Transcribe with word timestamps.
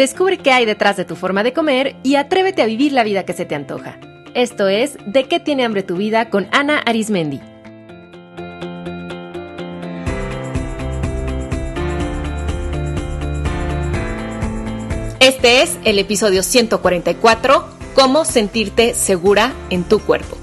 Descubre 0.00 0.38
qué 0.38 0.50
hay 0.50 0.64
detrás 0.64 0.96
de 0.96 1.04
tu 1.04 1.14
forma 1.14 1.42
de 1.42 1.52
comer 1.52 1.94
y 2.02 2.14
atrévete 2.14 2.62
a 2.62 2.64
vivir 2.64 2.90
la 2.90 3.04
vida 3.04 3.26
que 3.26 3.34
se 3.34 3.44
te 3.44 3.54
antoja. 3.54 4.00
Esto 4.32 4.66
es 4.66 4.96
De 5.04 5.24
qué 5.24 5.40
tiene 5.40 5.62
hambre 5.62 5.82
tu 5.82 5.96
vida 5.96 6.30
con 6.30 6.48
Ana 6.52 6.78
Arismendi. 6.78 7.38
Este 15.20 15.60
es 15.60 15.76
el 15.84 15.98
episodio 15.98 16.42
144, 16.44 17.68
Cómo 17.94 18.24
sentirte 18.24 18.94
segura 18.94 19.52
en 19.68 19.84
tu 19.84 19.98
cuerpo. 19.98 20.38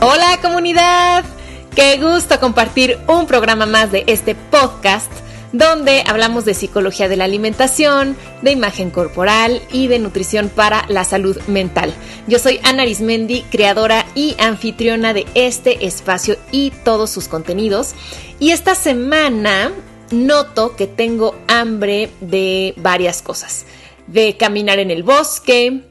Hola 0.00 0.38
comunidad, 0.40 1.26
qué 1.74 1.98
gusto 1.98 2.38
compartir 2.40 2.98
un 3.08 3.26
programa 3.26 3.66
más 3.66 3.90
de 3.90 4.04
este 4.06 4.34
podcast 4.34 5.10
donde 5.52 6.02
hablamos 6.06 6.44
de 6.44 6.54
psicología 6.54 7.08
de 7.08 7.16
la 7.16 7.24
alimentación, 7.24 8.16
de 8.40 8.52
imagen 8.52 8.90
corporal 8.90 9.60
y 9.70 9.86
de 9.86 9.98
nutrición 9.98 10.48
para 10.48 10.86
la 10.88 11.04
salud 11.04 11.38
mental. 11.46 11.92
Yo 12.26 12.38
soy 12.38 12.58
Ana 12.62 12.82
Arismendi, 12.82 13.42
creadora 13.50 14.06
y 14.14 14.34
anfitriona 14.38 15.12
de 15.12 15.26
este 15.34 15.86
espacio 15.86 16.36
y 16.50 16.70
todos 16.84 17.10
sus 17.10 17.28
contenidos. 17.28 17.94
Y 18.38 18.50
esta 18.50 18.74
semana 18.74 19.72
noto 20.10 20.74
que 20.74 20.86
tengo 20.86 21.36
hambre 21.48 22.10
de 22.20 22.74
varias 22.78 23.20
cosas. 23.20 23.66
De 24.06 24.36
caminar 24.36 24.78
en 24.78 24.90
el 24.90 25.02
bosque, 25.02 25.82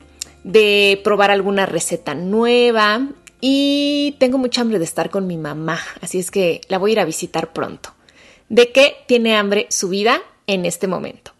de 0.43 0.99
probar 1.03 1.29
alguna 1.29 1.65
receta 1.67 2.15
nueva, 2.15 3.07
y 3.41 4.15
tengo 4.19 4.37
mucha 4.37 4.61
hambre 4.61 4.79
de 4.79 4.85
estar 4.85 5.09
con 5.09 5.27
mi 5.27 5.37
mamá, 5.37 5.79
así 6.01 6.19
es 6.19 6.31
que 6.31 6.61
la 6.69 6.77
voy 6.77 6.91
a 6.91 6.93
ir 6.93 6.99
a 6.99 7.05
visitar 7.05 7.51
pronto. 7.51 7.93
¿De 8.49 8.71
qué 8.71 8.97
tiene 9.07 9.35
hambre 9.35 9.65
su 9.69 9.89
vida 9.89 10.21
en 10.45 10.65
este 10.65 10.87
momento? 10.87 11.33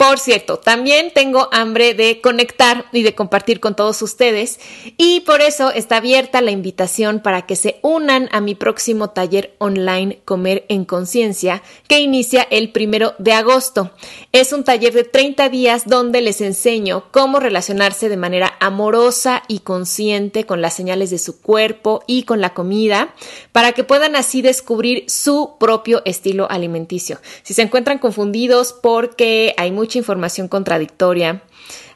Por 0.00 0.18
cierto, 0.18 0.56
también 0.56 1.12
tengo 1.14 1.50
hambre 1.52 1.92
de 1.92 2.22
conectar 2.22 2.86
y 2.90 3.02
de 3.02 3.14
compartir 3.14 3.60
con 3.60 3.76
todos 3.76 4.00
ustedes 4.00 4.58
y 4.96 5.20
por 5.20 5.42
eso 5.42 5.70
está 5.70 5.98
abierta 5.98 6.40
la 6.40 6.52
invitación 6.52 7.20
para 7.20 7.44
que 7.44 7.54
se 7.54 7.80
unan 7.82 8.30
a 8.32 8.40
mi 8.40 8.54
próximo 8.54 9.10
taller 9.10 9.54
online 9.58 10.22
Comer 10.24 10.64
en 10.70 10.86
Conciencia 10.86 11.62
que 11.86 12.00
inicia 12.00 12.40
el 12.50 12.72
primero 12.72 13.14
de 13.18 13.34
agosto. 13.34 13.90
Es 14.32 14.54
un 14.54 14.64
taller 14.64 14.94
de 14.94 15.04
30 15.04 15.50
días 15.50 15.82
donde 15.84 16.22
les 16.22 16.40
enseño 16.40 17.04
cómo 17.10 17.38
relacionarse 17.38 18.08
de 18.08 18.16
manera 18.16 18.54
amorosa 18.58 19.42
y 19.48 19.58
consciente 19.58 20.46
con 20.46 20.62
las 20.62 20.72
señales 20.72 21.10
de 21.10 21.18
su 21.18 21.42
cuerpo 21.42 22.04
y 22.06 22.22
con 22.22 22.40
la 22.40 22.54
comida 22.54 23.14
para 23.52 23.72
que 23.72 23.84
puedan 23.84 24.16
así 24.16 24.40
descubrir 24.40 25.04
su 25.10 25.56
propio 25.60 26.00
estilo 26.06 26.50
alimenticio. 26.50 27.20
Si 27.42 27.52
se 27.52 27.60
encuentran 27.60 27.98
confundidos 27.98 28.72
porque 28.72 29.52
hay 29.58 29.72
mucha 29.90 29.98
información 29.98 30.46
contradictoria 30.46 31.42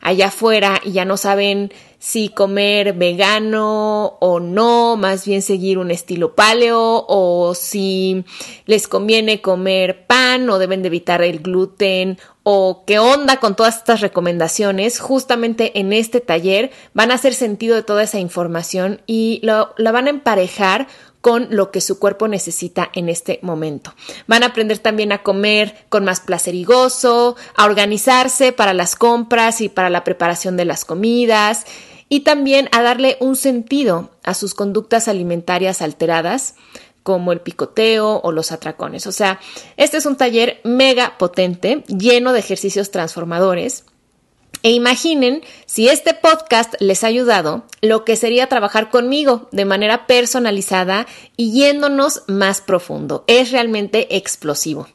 allá 0.01 0.27
afuera 0.27 0.81
y 0.85 0.91
ya 0.91 1.05
no 1.05 1.17
saben 1.17 1.73
si 2.01 2.29
comer 2.29 2.93
vegano 2.93 4.19
o 4.21 4.41
no, 4.41 4.97
más 4.97 5.25
bien 5.25 5.43
seguir 5.43 5.79
un 5.79 5.93
estilo 5.93 6.35
paleo 6.35 7.07
o 7.07 7.55
si 7.55 8.25
les 8.67 8.89
conviene 8.89 9.41
comer 9.41 10.07
pan 10.09 10.51
o 10.51 10.59
deben 10.59 10.83
de 10.83 10.89
evitar 10.89 11.23
el 11.23 11.39
gluten 11.39 12.19
o 12.43 12.83
qué 12.85 12.99
onda 12.99 13.37
con 13.37 13.55
todas 13.55 13.77
estas 13.77 14.01
recomendaciones, 14.01 14.99
justamente 14.99 15.79
en 15.79 15.93
este 15.93 16.21
taller 16.21 16.73
van 16.95 17.13
a 17.13 17.15
hacer 17.15 17.33
sentido 17.33 17.77
de 17.77 17.85
toda 17.85 18.03
esa 18.03 18.19
información 18.19 19.03
y 19.07 19.39
lo, 19.45 19.73
la 19.79 19.93
van 19.93 20.09
a 20.09 20.11
emparejar 20.11 20.89
con 21.25 21.47
lo 21.49 21.71
que 21.71 21.81
su 21.81 21.99
cuerpo 21.99 22.29
necesita 22.29 22.91
en 22.93 23.09
este 23.09 23.39
momento. 23.41 23.95
Van 24.27 24.43
a 24.43 24.49
aprender 24.49 24.77
también 24.77 25.11
a 25.11 25.23
comer 25.23 25.75
con 25.89 26.05
más 26.05 26.21
placer 26.21 26.55
y 26.55 26.65
gozo, 26.65 27.35
a 27.57 27.65
organizarse 27.65 28.53
para 28.53 28.75
las 28.75 28.95
compras 28.95 29.63
y 29.63 29.71
para 29.71 29.89
la 29.89 30.05
preparación 30.05 30.59
de 30.59 30.67
las 30.67 30.85
comidas 30.85 31.65
y 32.11 32.21
también 32.21 32.69
a 32.73 32.83
darle 32.83 33.17
un 33.21 33.37
sentido 33.37 34.11
a 34.23 34.35
sus 34.35 34.53
conductas 34.53 35.09
alimentarias 35.09 35.81
alteradas 35.81 36.57
como 37.03 37.33
el 37.33 37.41
picoteo 37.41 38.21
o 38.23 38.31
los 38.31 38.53
atracones. 38.53 39.07
O 39.07 39.13
sea, 39.13 39.41
este 39.79 39.97
es 39.97 40.05
un 40.05 40.17
taller 40.17 40.61
mega 40.63 41.17
potente, 41.17 41.85
lleno 41.89 42.35
de 42.35 42.41
ejercicios 42.41 42.91
transformadores 42.91 43.87
e 44.65 44.71
imaginen 44.71 45.43
si 45.67 45.89
este 45.89 46.15
podcast 46.15 46.75
les 46.81 47.05
ha 47.05 47.09
ayudado, 47.09 47.65
lo 47.83 48.07
que 48.07 48.17
sería 48.17 48.49
trabajar 48.49 48.89
conmigo 48.89 49.47
de 49.53 49.67
manera 49.67 50.07
personalizada 50.07 51.07
y 51.37 51.53
yéndonos 51.53 52.23
más 52.29 52.63
profundo. 52.63 53.25
Es 53.27 53.53
realmente 53.53 54.17
explosivo. 54.17 54.89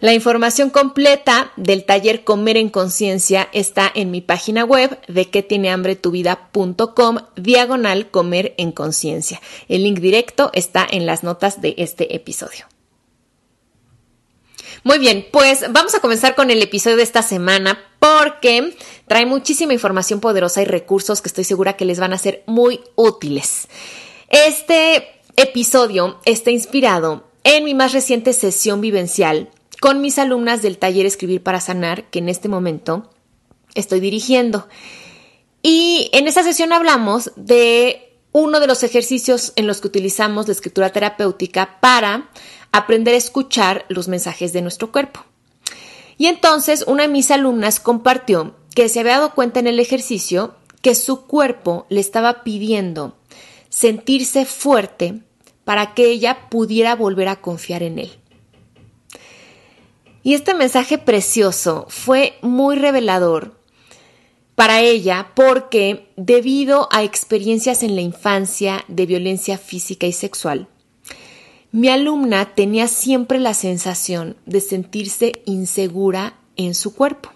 La 0.00 0.14
información 0.14 0.70
completa 0.70 1.52
del 1.56 1.84
taller 1.84 2.24
Comer 2.24 2.56
en 2.56 2.70
Conciencia 2.70 3.50
está 3.52 3.92
en 3.94 4.10
mi 4.10 4.22
página 4.22 4.64
web 4.64 4.98
de 5.06 5.28
que 5.28 5.42
tiene 5.42 5.68
hambre 5.68 5.96
tu 5.96 6.12
vida.com 6.12 7.18
diagonal 7.36 8.10
comer 8.10 8.54
en 8.56 8.72
conciencia. 8.72 9.42
El 9.68 9.82
link 9.82 9.98
directo 9.98 10.50
está 10.54 10.86
en 10.90 11.04
las 11.04 11.24
notas 11.24 11.60
de 11.60 11.74
este 11.76 12.16
episodio. 12.16 12.64
Muy 14.82 14.98
bien, 14.98 15.26
pues 15.30 15.70
vamos 15.70 15.94
a 15.94 16.00
comenzar 16.00 16.34
con 16.34 16.50
el 16.50 16.62
episodio 16.62 16.96
de 16.96 17.02
esta 17.02 17.22
semana 17.22 17.78
porque 17.98 18.74
trae 19.10 19.26
muchísima 19.26 19.72
información 19.72 20.20
poderosa 20.20 20.62
y 20.62 20.66
recursos 20.66 21.20
que 21.20 21.26
estoy 21.26 21.42
segura 21.42 21.72
que 21.72 21.84
les 21.84 21.98
van 21.98 22.12
a 22.12 22.18
ser 22.18 22.44
muy 22.46 22.80
útiles. 22.94 23.66
Este 24.28 25.04
episodio 25.34 26.20
está 26.24 26.52
inspirado 26.52 27.24
en 27.42 27.64
mi 27.64 27.74
más 27.74 27.92
reciente 27.92 28.32
sesión 28.32 28.80
vivencial 28.80 29.50
con 29.80 30.00
mis 30.00 30.16
alumnas 30.20 30.62
del 30.62 30.78
taller 30.78 31.06
Escribir 31.06 31.42
para 31.42 31.60
Sanar, 31.60 32.04
que 32.10 32.20
en 32.20 32.28
este 32.28 32.48
momento 32.48 33.10
estoy 33.74 33.98
dirigiendo. 33.98 34.68
Y 35.60 36.08
en 36.12 36.28
esa 36.28 36.44
sesión 36.44 36.72
hablamos 36.72 37.32
de 37.34 38.16
uno 38.30 38.60
de 38.60 38.68
los 38.68 38.84
ejercicios 38.84 39.52
en 39.56 39.66
los 39.66 39.80
que 39.80 39.88
utilizamos 39.88 40.46
la 40.46 40.52
escritura 40.52 40.92
terapéutica 40.92 41.80
para 41.80 42.30
aprender 42.70 43.14
a 43.14 43.18
escuchar 43.18 43.86
los 43.88 44.06
mensajes 44.06 44.52
de 44.52 44.62
nuestro 44.62 44.92
cuerpo. 44.92 45.24
Y 46.16 46.26
entonces 46.26 46.84
una 46.86 47.02
de 47.02 47.08
mis 47.08 47.32
alumnas 47.32 47.80
compartió 47.80 48.54
que 48.74 48.88
se 48.88 49.00
había 49.00 49.18
dado 49.18 49.34
cuenta 49.34 49.60
en 49.60 49.66
el 49.66 49.80
ejercicio 49.80 50.54
que 50.82 50.94
su 50.94 51.26
cuerpo 51.26 51.86
le 51.88 52.00
estaba 52.00 52.42
pidiendo 52.42 53.16
sentirse 53.68 54.44
fuerte 54.44 55.20
para 55.64 55.94
que 55.94 56.10
ella 56.10 56.48
pudiera 56.50 56.96
volver 56.96 57.28
a 57.28 57.40
confiar 57.40 57.82
en 57.82 57.98
él. 57.98 58.10
Y 60.22 60.34
este 60.34 60.54
mensaje 60.54 60.98
precioso 60.98 61.86
fue 61.88 62.34
muy 62.42 62.76
revelador 62.76 63.58
para 64.54 64.80
ella 64.80 65.32
porque 65.34 66.10
debido 66.16 66.88
a 66.90 67.02
experiencias 67.02 67.82
en 67.82 67.94
la 67.94 68.02
infancia 68.02 68.84
de 68.88 69.06
violencia 69.06 69.56
física 69.56 70.06
y 70.06 70.12
sexual, 70.12 70.68
mi 71.72 71.88
alumna 71.88 72.54
tenía 72.54 72.86
siempre 72.88 73.38
la 73.38 73.54
sensación 73.54 74.36
de 74.44 74.60
sentirse 74.60 75.42
insegura 75.46 76.34
en 76.56 76.74
su 76.74 76.94
cuerpo. 76.94 77.30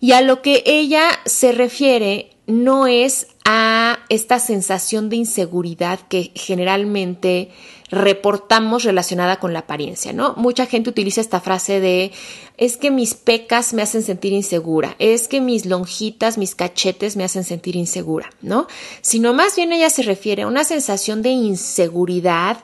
Y 0.00 0.12
a 0.12 0.22
lo 0.22 0.42
que 0.42 0.62
ella 0.66 1.20
se 1.26 1.52
refiere 1.52 2.30
no 2.46 2.86
es 2.86 3.28
a 3.44 4.00
esta 4.08 4.38
sensación 4.38 5.08
de 5.08 5.16
inseguridad 5.16 6.00
que 6.08 6.32
generalmente 6.34 7.50
reportamos 7.90 8.84
relacionada 8.84 9.38
con 9.38 9.52
la 9.52 9.60
apariencia, 9.60 10.12
¿no? 10.12 10.34
Mucha 10.36 10.66
gente 10.66 10.90
utiliza 10.90 11.20
esta 11.20 11.40
frase 11.40 11.80
de 11.80 12.12
es 12.56 12.76
que 12.76 12.90
mis 12.90 13.14
pecas 13.14 13.72
me 13.72 13.80
hacen 13.80 14.02
sentir 14.02 14.34
insegura, 14.34 14.94
es 14.98 15.28
que 15.28 15.40
mis 15.40 15.64
lonjitas, 15.64 16.36
mis 16.36 16.54
cachetes 16.54 17.16
me 17.16 17.24
hacen 17.24 17.42
sentir 17.42 17.74
insegura, 17.74 18.30
¿no? 18.42 18.66
Sino 19.00 19.32
más 19.32 19.56
bien 19.56 19.72
ella 19.72 19.88
se 19.88 20.02
refiere 20.02 20.42
a 20.42 20.46
una 20.46 20.64
sensación 20.64 21.22
de 21.22 21.30
inseguridad 21.30 22.58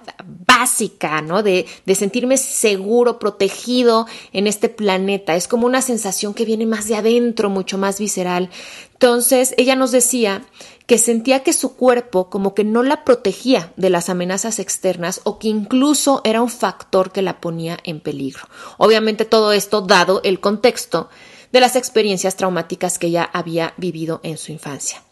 básica, 0.46 1.23
¿no? 1.23 1.43
De, 1.43 1.67
de 1.87 1.94
sentirme 1.94 2.37
seguro, 2.37 3.19
protegido 3.19 4.06
en 4.32 4.46
este 4.46 4.69
planeta. 4.69 5.34
Es 5.34 5.49
como 5.49 5.67
una 5.67 5.81
sensación 5.81 6.34
que 6.34 6.44
viene 6.44 6.67
más 6.67 6.88
de 6.88 6.96
adentro, 6.96 7.49
mucho 7.49 7.79
más 7.79 7.99
visceral. 7.99 8.50
Entonces, 8.98 9.54
ella 9.58 9.76
nos 9.76 9.93
decía 9.93 10.46
que 10.87 10.96
sentía 10.96 11.43
que 11.43 11.52
su 11.52 11.76
cuerpo 11.76 12.31
como 12.31 12.54
que 12.54 12.64
no 12.64 12.82
la 12.82 13.04
protegía 13.04 13.70
de 13.76 13.90
las 13.90 14.08
amenazas 14.08 14.58
externas 14.58 15.20
o 15.25 15.38
que 15.38 15.48
incluso 15.48 16.22
era 16.25 16.40
un 16.40 16.48
factor 16.48 17.12
que 17.12 17.20
la 17.20 17.38
ponía 17.38 17.76
en 17.84 18.00
peligro. 18.00 18.48
Obviamente 18.78 19.26
todo 19.26 19.52
esto 19.52 19.82
dado 19.82 20.22
el 20.25 20.40
contexto 20.40 21.10
de 21.52 21.60
las 21.60 21.76
experiencias 21.76 22.37
traumáticas 22.37 22.98
que 22.98 23.08
ella 23.08 23.28
había 23.34 23.75
vivido 23.76 24.20
en 24.22 24.38
su 24.38 24.52
infancia. 24.52 25.02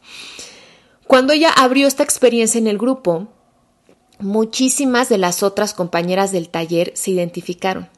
Cuando 1.06 1.34
ella 1.34 1.50
abrió 1.50 1.86
esta 1.86 2.02
experiencia 2.02 2.58
en 2.58 2.69
el 2.69 2.78
grupo, 2.78 3.28
muchísimas 4.19 5.10
de 5.10 5.19
las 5.19 5.42
otras 5.42 5.75
compañeras 5.75 6.32
del 6.32 6.48
taller 6.48 6.92
se 6.94 7.10
identificaron 7.10 7.90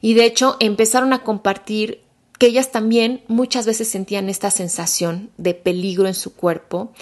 y 0.00 0.14
de 0.14 0.26
hecho 0.26 0.56
empezaron 0.60 1.12
a 1.12 1.24
compartir 1.24 2.04
que 2.38 2.46
ellas 2.46 2.70
también 2.70 3.22
muchas 3.28 3.66
veces 3.66 3.88
sentían 3.88 4.28
esta 4.28 4.50
sensación 4.50 5.30
de 5.36 5.54
peligro 5.54 6.06
en 6.06 6.14
su 6.14 6.34
cuerpo 6.34 6.92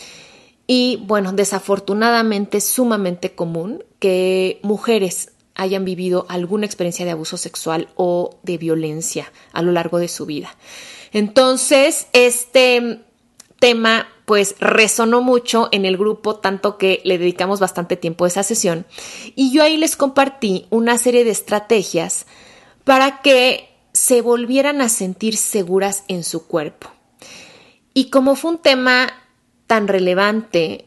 y 0.66 1.00
bueno, 1.04 1.32
desafortunadamente 1.32 2.58
es 2.58 2.64
sumamente 2.68 3.34
común 3.34 3.84
que 3.98 4.58
mujeres 4.62 5.32
hayan 5.54 5.84
vivido 5.84 6.26
alguna 6.28 6.66
experiencia 6.66 7.04
de 7.04 7.12
abuso 7.12 7.36
sexual 7.36 7.88
o 7.94 8.38
de 8.42 8.58
violencia 8.58 9.32
a 9.52 9.62
lo 9.62 9.72
largo 9.72 9.98
de 9.98 10.08
su 10.08 10.26
vida. 10.26 10.54
Entonces, 11.12 12.08
este 12.12 13.00
tema 13.58 14.08
pues 14.26 14.56
resonó 14.58 15.22
mucho 15.22 15.68
en 15.70 15.84
el 15.84 15.96
grupo, 15.96 16.36
tanto 16.36 16.78
que 16.78 17.00
le 17.04 17.16
dedicamos 17.16 17.60
bastante 17.60 17.96
tiempo 17.96 18.24
a 18.24 18.28
esa 18.28 18.42
sesión. 18.42 18.84
Y 19.36 19.52
yo 19.52 19.62
ahí 19.62 19.76
les 19.76 19.96
compartí 19.96 20.66
una 20.70 20.98
serie 20.98 21.24
de 21.24 21.30
estrategias 21.30 22.26
para 22.84 23.22
que 23.22 23.75
se 23.96 24.20
volvieran 24.20 24.82
a 24.82 24.88
sentir 24.88 25.36
seguras 25.36 26.04
en 26.06 26.22
su 26.22 26.46
cuerpo. 26.46 26.90
Y 27.94 28.10
como 28.10 28.36
fue 28.36 28.52
un 28.52 28.58
tema 28.58 29.08
tan 29.66 29.88
relevante, 29.88 30.84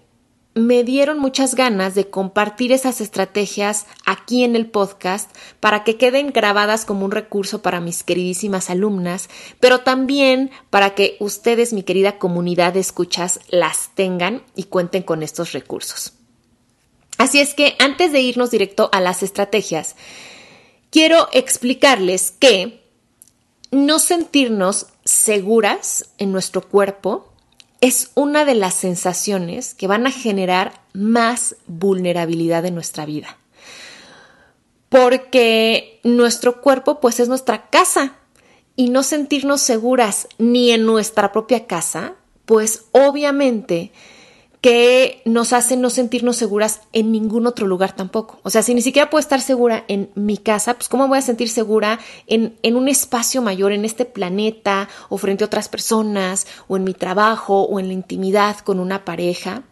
me 0.54 0.84
dieron 0.84 1.18
muchas 1.18 1.56
ganas 1.56 1.96
de 1.96 2.10
compartir 2.10 2.72
esas 2.72 3.02
estrategias 3.02 3.88
aquí 4.06 4.44
en 4.44 4.56
el 4.56 4.70
podcast 4.70 5.36
para 5.60 5.84
que 5.84 5.98
queden 5.98 6.32
grabadas 6.32 6.86
como 6.86 7.04
un 7.04 7.12
recurso 7.12 7.62
para 7.64 7.80
mis 7.80 8.04
queridísimas 8.04 8.70
alumnas, 8.70 9.30
pero 9.60 9.80
también 9.80 10.52
para 10.70 10.94
que 10.94 11.18
ustedes, 11.20 11.74
mi 11.74 11.82
querida 11.82 12.20
comunidad 12.20 12.74
de 12.74 12.82
escuchas, 12.82 13.40
las 13.50 13.90
tengan 13.96 14.44
y 14.56 14.66
cuenten 14.66 15.02
con 15.02 15.24
estos 15.24 15.52
recursos. 15.54 16.14
Así 17.18 17.40
es 17.40 17.54
que 17.54 17.76
antes 17.80 18.12
de 18.12 18.22
irnos 18.22 18.52
directo 18.52 18.90
a 18.94 19.02
las 19.02 19.24
estrategias, 19.24 19.96
quiero 20.92 21.28
explicarles 21.32 22.32
que 22.32 22.79
no 23.72 24.00
sentirnos 24.00 24.88
seguras 25.04 26.06
en 26.18 26.32
nuestro 26.32 26.68
cuerpo 26.68 27.30
es 27.82 28.12
una 28.16 28.46
de 28.46 28.56
las 28.56 28.74
sensaciones 28.74 29.74
que 29.74 29.88
van 29.88 30.06
a 30.06 30.12
generar 30.12 30.82
más 30.94 31.56
vulnerabilidad 31.68 32.66
en 32.66 32.76
nuestra 32.76 33.06
vida. 33.06 33.38
Porque 34.90 36.00
nuestro 36.04 36.62
cuerpo 36.62 37.00
pues 37.00 37.20
es 37.20 37.30
nuestra 37.30 37.70
casa 37.70 38.16
y 38.76 38.90
no 38.90 39.04
sentirnos 39.04 39.62
seguras 39.62 40.28
ni 40.38 40.72
en 40.72 40.86
nuestra 40.86 41.32
propia 41.32 41.68
casa, 41.68 42.16
pues 42.46 42.86
obviamente 42.92 43.92
que 44.62 45.22
nos 45.24 45.54
hace 45.54 45.78
no 45.78 45.90
sentirnos 45.90 46.36
seguras 46.36 46.82
en 46.92 47.12
ningún 47.12 47.48
otro 47.48 47.66
lugar 47.66 47.96
tampoco. 47.96 48.40
O 48.44 48.50
sea, 48.50 48.62
si 48.62 48.74
ni 48.74 48.82
siquiera 48.82 49.10
puedo 49.10 49.22
estar 49.22 49.42
segura 49.42 49.86
en 49.88 50.12
mi 50.16 50.38
casa, 50.38 50.74
pues 50.74 50.90
¿cómo 50.90 51.08
voy 51.08 51.18
a 51.18 51.22
sentir 51.22 51.50
segura 51.50 52.00
en, 52.28 52.58
en, 52.62 52.76
un 52.76 52.90
espacio 52.90 53.42
mayor, 53.42 53.72
en 53.72 53.86
este 53.86 54.04
planeta, 54.04 54.90
o 55.08 55.18
frente 55.18 55.44
a 55.44 55.48
otras 55.48 55.70
personas, 55.70 56.46
o 56.68 56.76
en 56.76 56.84
mi 56.84 56.94
trabajo, 56.94 57.62
o 57.62 57.80
en 57.80 57.88
la 57.88 57.94
intimidad 57.94 58.58
con 58.60 58.82
una 58.82 59.06
pareja? 59.06 59.64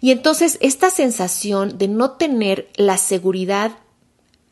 Y 0.00 0.10
entonces 0.10 0.58
esta 0.60 0.90
sensación 0.90 1.78
de 1.78 1.88
no 1.88 2.12
tener 2.12 2.68
la 2.76 2.98
seguridad 2.98 3.72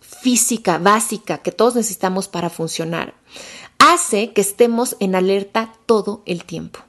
física 0.00 0.78
básica 0.78 1.38
que 1.38 1.52
todos 1.52 1.76
necesitamos 1.76 2.28
para 2.28 2.50
funcionar, 2.50 3.14
hace 3.78 4.32
que 4.32 4.40
estemos 4.40 4.96
en 5.00 5.14
alerta 5.14 5.72
todo 5.84 6.22
el 6.26 6.44
tiempo. 6.44 6.85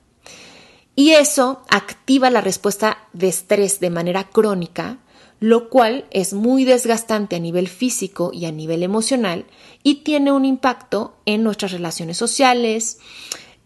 Y 0.97 1.11
eso 1.11 1.61
activa 1.69 2.31
la 2.31 2.41
respuesta 2.41 2.97
de 3.13 3.27
estrés 3.27 3.79
de 3.79 3.91
manera 3.91 4.23
crónica, 4.23 4.97
lo 5.39 5.69
cual 5.69 6.05
es 6.09 6.33
muy 6.33 6.63
desgastante 6.63 7.35
a 7.35 7.39
nivel 7.39 7.67
físico 7.67 8.31
y 8.33 8.45
a 8.45 8.51
nivel 8.51 8.81
emocional 8.81 9.45
y 9.83 9.97
tiene 9.97 10.31
un 10.31 10.43
impacto 10.43 11.15
en 11.27 11.43
nuestras 11.43 11.71
relaciones 11.71 12.17
sociales, 12.17 12.97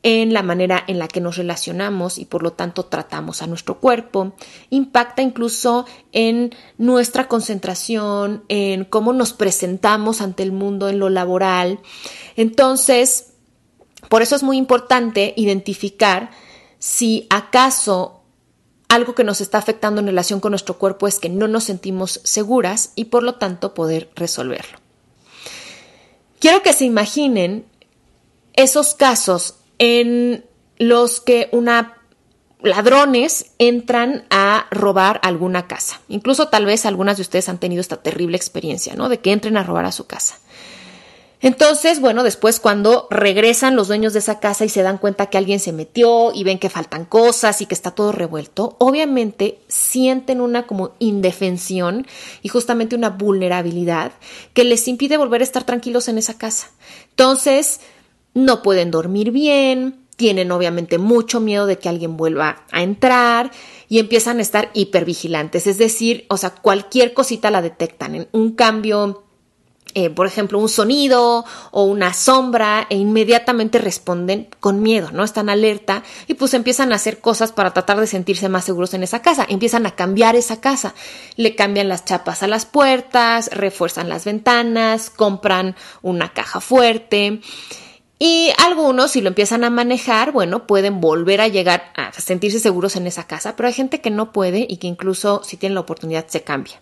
en 0.03 0.33
la 0.33 0.43
manera 0.43 0.83
en 0.85 0.99
la 0.99 1.07
que 1.07 1.21
nos 1.21 1.37
relacionamos 1.37 2.17
y 2.17 2.25
por 2.25 2.43
lo 2.43 2.51
tanto 2.51 2.83
tratamos 2.83 3.41
a 3.41 3.47
nuestro 3.47 3.79
cuerpo, 3.79 4.33
impacta 4.69 5.21
incluso 5.21 5.85
en 6.11 6.53
nuestra 6.77 7.29
concentración, 7.29 8.43
en 8.49 8.83
cómo 8.83 9.13
nos 9.13 9.31
presentamos 9.31 10.19
ante 10.19 10.43
el 10.43 10.51
mundo 10.51 10.89
en 10.89 10.99
lo 10.99 11.09
laboral. 11.09 11.79
Entonces, 12.35 13.27
por 14.09 14.21
eso 14.21 14.35
es 14.35 14.43
muy 14.43 14.57
importante 14.57 15.33
identificar 15.37 16.31
si 16.81 17.27
acaso 17.29 18.23
algo 18.89 19.13
que 19.13 19.23
nos 19.23 19.39
está 19.39 19.59
afectando 19.59 20.01
en 20.01 20.07
relación 20.07 20.39
con 20.39 20.51
nuestro 20.51 20.79
cuerpo 20.79 21.07
es 21.07 21.19
que 21.19 21.29
no 21.29 21.47
nos 21.47 21.65
sentimos 21.65 22.19
seguras 22.23 22.91
y 22.95 23.05
por 23.05 23.21
lo 23.21 23.35
tanto 23.35 23.75
poder 23.75 24.09
resolverlo. 24.15 24.79
Quiero 26.39 26.63
que 26.63 26.73
se 26.73 26.85
imaginen 26.85 27.65
esos 28.53 28.95
casos 28.95 29.57
en 29.77 30.43
los 30.77 31.21
que 31.21 31.49
una 31.51 31.99
ladrones 32.63 33.51
entran 33.59 34.25
a 34.31 34.65
robar 34.71 35.19
alguna 35.23 35.67
casa. 35.67 36.01
Incluso 36.09 36.47
tal 36.47 36.65
vez 36.65 36.87
algunas 36.87 37.17
de 37.17 37.21
ustedes 37.21 37.47
han 37.47 37.59
tenido 37.59 37.81
esta 37.81 37.97
terrible 37.97 38.37
experiencia, 38.37 38.95
¿no? 38.95 39.07
De 39.07 39.19
que 39.19 39.31
entren 39.31 39.55
a 39.55 39.63
robar 39.63 39.85
a 39.85 39.91
su 39.91 40.07
casa. 40.07 40.39
Entonces, 41.43 41.99
bueno, 41.99 42.23
después 42.23 42.59
cuando 42.59 43.07
regresan 43.09 43.75
los 43.75 43.87
dueños 43.87 44.13
de 44.13 44.19
esa 44.19 44.39
casa 44.39 44.63
y 44.63 44.69
se 44.69 44.83
dan 44.83 44.99
cuenta 44.99 45.25
que 45.25 45.39
alguien 45.39 45.59
se 45.59 45.73
metió 45.73 46.31
y 46.33 46.43
ven 46.43 46.59
que 46.59 46.69
faltan 46.69 47.05
cosas 47.05 47.61
y 47.61 47.65
que 47.65 47.73
está 47.73 47.91
todo 47.91 48.11
revuelto, 48.11 48.75
obviamente 48.77 49.59
sienten 49.67 50.39
una 50.39 50.67
como 50.67 50.91
indefensión 50.99 52.05
y 52.43 52.49
justamente 52.49 52.95
una 52.95 53.09
vulnerabilidad 53.09 54.11
que 54.53 54.63
les 54.63 54.87
impide 54.87 55.17
volver 55.17 55.41
a 55.41 55.45
estar 55.45 55.63
tranquilos 55.63 56.07
en 56.07 56.19
esa 56.19 56.37
casa. 56.37 56.69
Entonces, 57.09 57.81
no 58.35 58.61
pueden 58.61 58.91
dormir 58.91 59.31
bien, 59.31 60.05
tienen 60.15 60.51
obviamente 60.51 60.99
mucho 60.99 61.39
miedo 61.39 61.65
de 61.65 61.79
que 61.79 61.89
alguien 61.89 62.17
vuelva 62.17 62.65
a 62.71 62.83
entrar 62.83 63.49
y 63.89 63.97
empiezan 63.97 64.37
a 64.37 64.43
estar 64.43 64.69
hipervigilantes, 64.75 65.65
es 65.65 65.79
decir, 65.79 66.25
o 66.29 66.37
sea, 66.37 66.51
cualquier 66.51 67.15
cosita 67.15 67.49
la 67.49 67.63
detectan, 67.63 68.13
en 68.13 68.27
un 68.31 68.53
cambio 68.53 69.23
eh, 69.93 70.09
por 70.09 70.27
ejemplo, 70.27 70.59
un 70.59 70.69
sonido 70.69 71.45
o 71.71 71.83
una 71.83 72.13
sombra 72.13 72.87
e 72.89 72.95
inmediatamente 72.95 73.79
responden 73.79 74.47
con 74.59 74.81
miedo, 74.81 75.11
¿no? 75.11 75.23
Están 75.23 75.49
alerta 75.49 76.03
y 76.27 76.35
pues 76.35 76.53
empiezan 76.53 76.91
a 76.91 76.95
hacer 76.95 77.19
cosas 77.19 77.51
para 77.51 77.73
tratar 77.73 77.99
de 77.99 78.07
sentirse 78.07 78.49
más 78.49 78.65
seguros 78.65 78.93
en 78.93 79.03
esa 79.03 79.21
casa. 79.21 79.45
Empiezan 79.49 79.85
a 79.85 79.95
cambiar 79.95 80.35
esa 80.35 80.61
casa. 80.61 80.93
Le 81.35 81.55
cambian 81.55 81.89
las 81.89 82.05
chapas 82.05 82.43
a 82.43 82.47
las 82.47 82.65
puertas, 82.65 83.49
refuerzan 83.51 84.09
las 84.09 84.25
ventanas, 84.25 85.09
compran 85.09 85.75
una 86.01 86.33
caja 86.33 86.61
fuerte. 86.61 87.41
Y 88.23 88.51
algunos, 88.59 89.09
si 89.09 89.21
lo 89.21 89.29
empiezan 89.29 89.63
a 89.63 89.71
manejar, 89.71 90.31
bueno, 90.31 90.67
pueden 90.67 91.01
volver 91.01 91.41
a 91.41 91.47
llegar 91.47 91.91
a 91.95 92.13
sentirse 92.13 92.59
seguros 92.59 92.95
en 92.95 93.07
esa 93.07 93.25
casa, 93.25 93.55
pero 93.55 93.65
hay 93.65 93.73
gente 93.73 93.99
que 93.99 94.11
no 94.11 94.31
puede 94.31 94.67
y 94.69 94.77
que 94.77 94.85
incluso 94.85 95.41
si 95.43 95.57
tiene 95.57 95.73
la 95.73 95.81
oportunidad 95.81 96.27
se 96.27 96.43
cambia. 96.43 96.79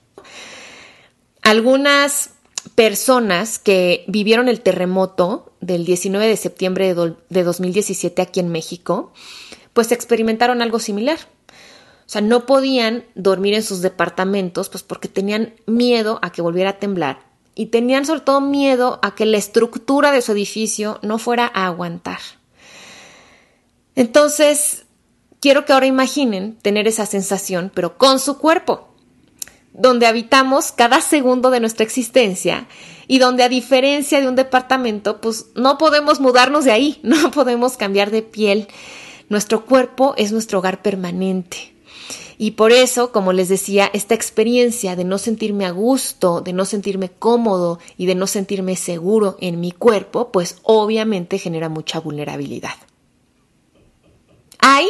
Algunas 1.41 2.31
personas 2.75 3.59
que 3.59 4.03
vivieron 4.07 4.47
el 4.47 4.61
terremoto 4.61 5.53
del 5.61 5.85
19 5.85 6.27
de 6.27 6.37
septiembre 6.37 6.95
de, 7.29 7.43
2017 7.43 8.21
aquí 8.21 8.39
en 8.39 8.49
México, 8.49 9.11
pues 9.73 9.91
experimentaron 9.91 10.61
algo 10.61 10.79
similar. 10.79 11.17
O 12.05 12.11
sea, 12.11 12.21
no 12.21 12.45
podían 12.45 13.05
dormir 13.15 13.53
en 13.53 13.63
sus 13.63 13.81
departamentos, 13.81 14.69
pues 14.69 14.83
porque 14.83 15.07
tenían 15.07 15.53
miedo 15.67 16.19
a 16.21 16.31
que 16.31 16.41
volviera 16.41 16.71
a 16.71 16.79
temblar 16.79 17.29
y 17.55 17.67
tenían 17.67 18.05
sobre 18.05 18.21
todo 18.21 18.41
miedo 18.41 18.99
a 19.03 19.15
que 19.15 19.25
la 19.25 19.37
estructura 19.37 20.11
de 20.11 20.21
su 20.21 20.31
edificio 20.31 20.99
no 21.01 21.17
fuera 21.19 21.51
a 21.53 21.67
aguantar. 21.67 22.19
Entonces, 23.95 24.85
quiero 25.39 25.65
que 25.65 25.73
ahora 25.73 25.85
imaginen 25.85 26.57
tener 26.61 26.87
esa 26.87 27.05
sensación, 27.05 27.71
pero 27.73 27.97
con 27.97 28.19
su 28.19 28.37
cuerpo 28.37 28.88
donde 29.79 30.05
habitamos 30.05 30.71
cada 30.71 31.01
segundo 31.01 31.49
de 31.49 31.61
nuestra 31.61 31.85
existencia 31.85 32.67
y 33.07 33.17
donde 33.17 33.43
a 33.43 33.49
diferencia 33.49 34.21
de 34.21 34.27
un 34.27 34.35
departamento, 34.35 35.21
pues 35.21 35.47
no 35.55 35.77
podemos 35.77 36.19
mudarnos 36.19 36.65
de 36.65 36.71
ahí, 36.71 36.99
no 37.03 37.31
podemos 37.31 37.77
cambiar 37.77 38.11
de 38.11 38.21
piel. 38.21 38.67
Nuestro 39.29 39.65
cuerpo 39.65 40.13
es 40.17 40.31
nuestro 40.31 40.59
hogar 40.59 40.81
permanente. 40.81 41.73
Y 42.37 42.51
por 42.51 42.71
eso, 42.71 43.11
como 43.11 43.33
les 43.33 43.49
decía, 43.49 43.89
esta 43.93 44.15
experiencia 44.15 44.95
de 44.95 45.03
no 45.03 45.17
sentirme 45.17 45.65
a 45.65 45.71
gusto, 45.71 46.39
de 46.39 46.53
no 46.53 46.63
sentirme 46.65 47.09
cómodo 47.09 47.79
y 47.97 48.05
de 48.05 48.15
no 48.15 48.27
sentirme 48.27 48.75
seguro 48.77 49.37
en 49.41 49.59
mi 49.59 49.71
cuerpo, 49.71 50.31
pues 50.31 50.57
obviamente 50.63 51.37
genera 51.37 51.67
mucha 51.67 51.99
vulnerabilidad. 51.99 52.75
Hay 54.59 54.87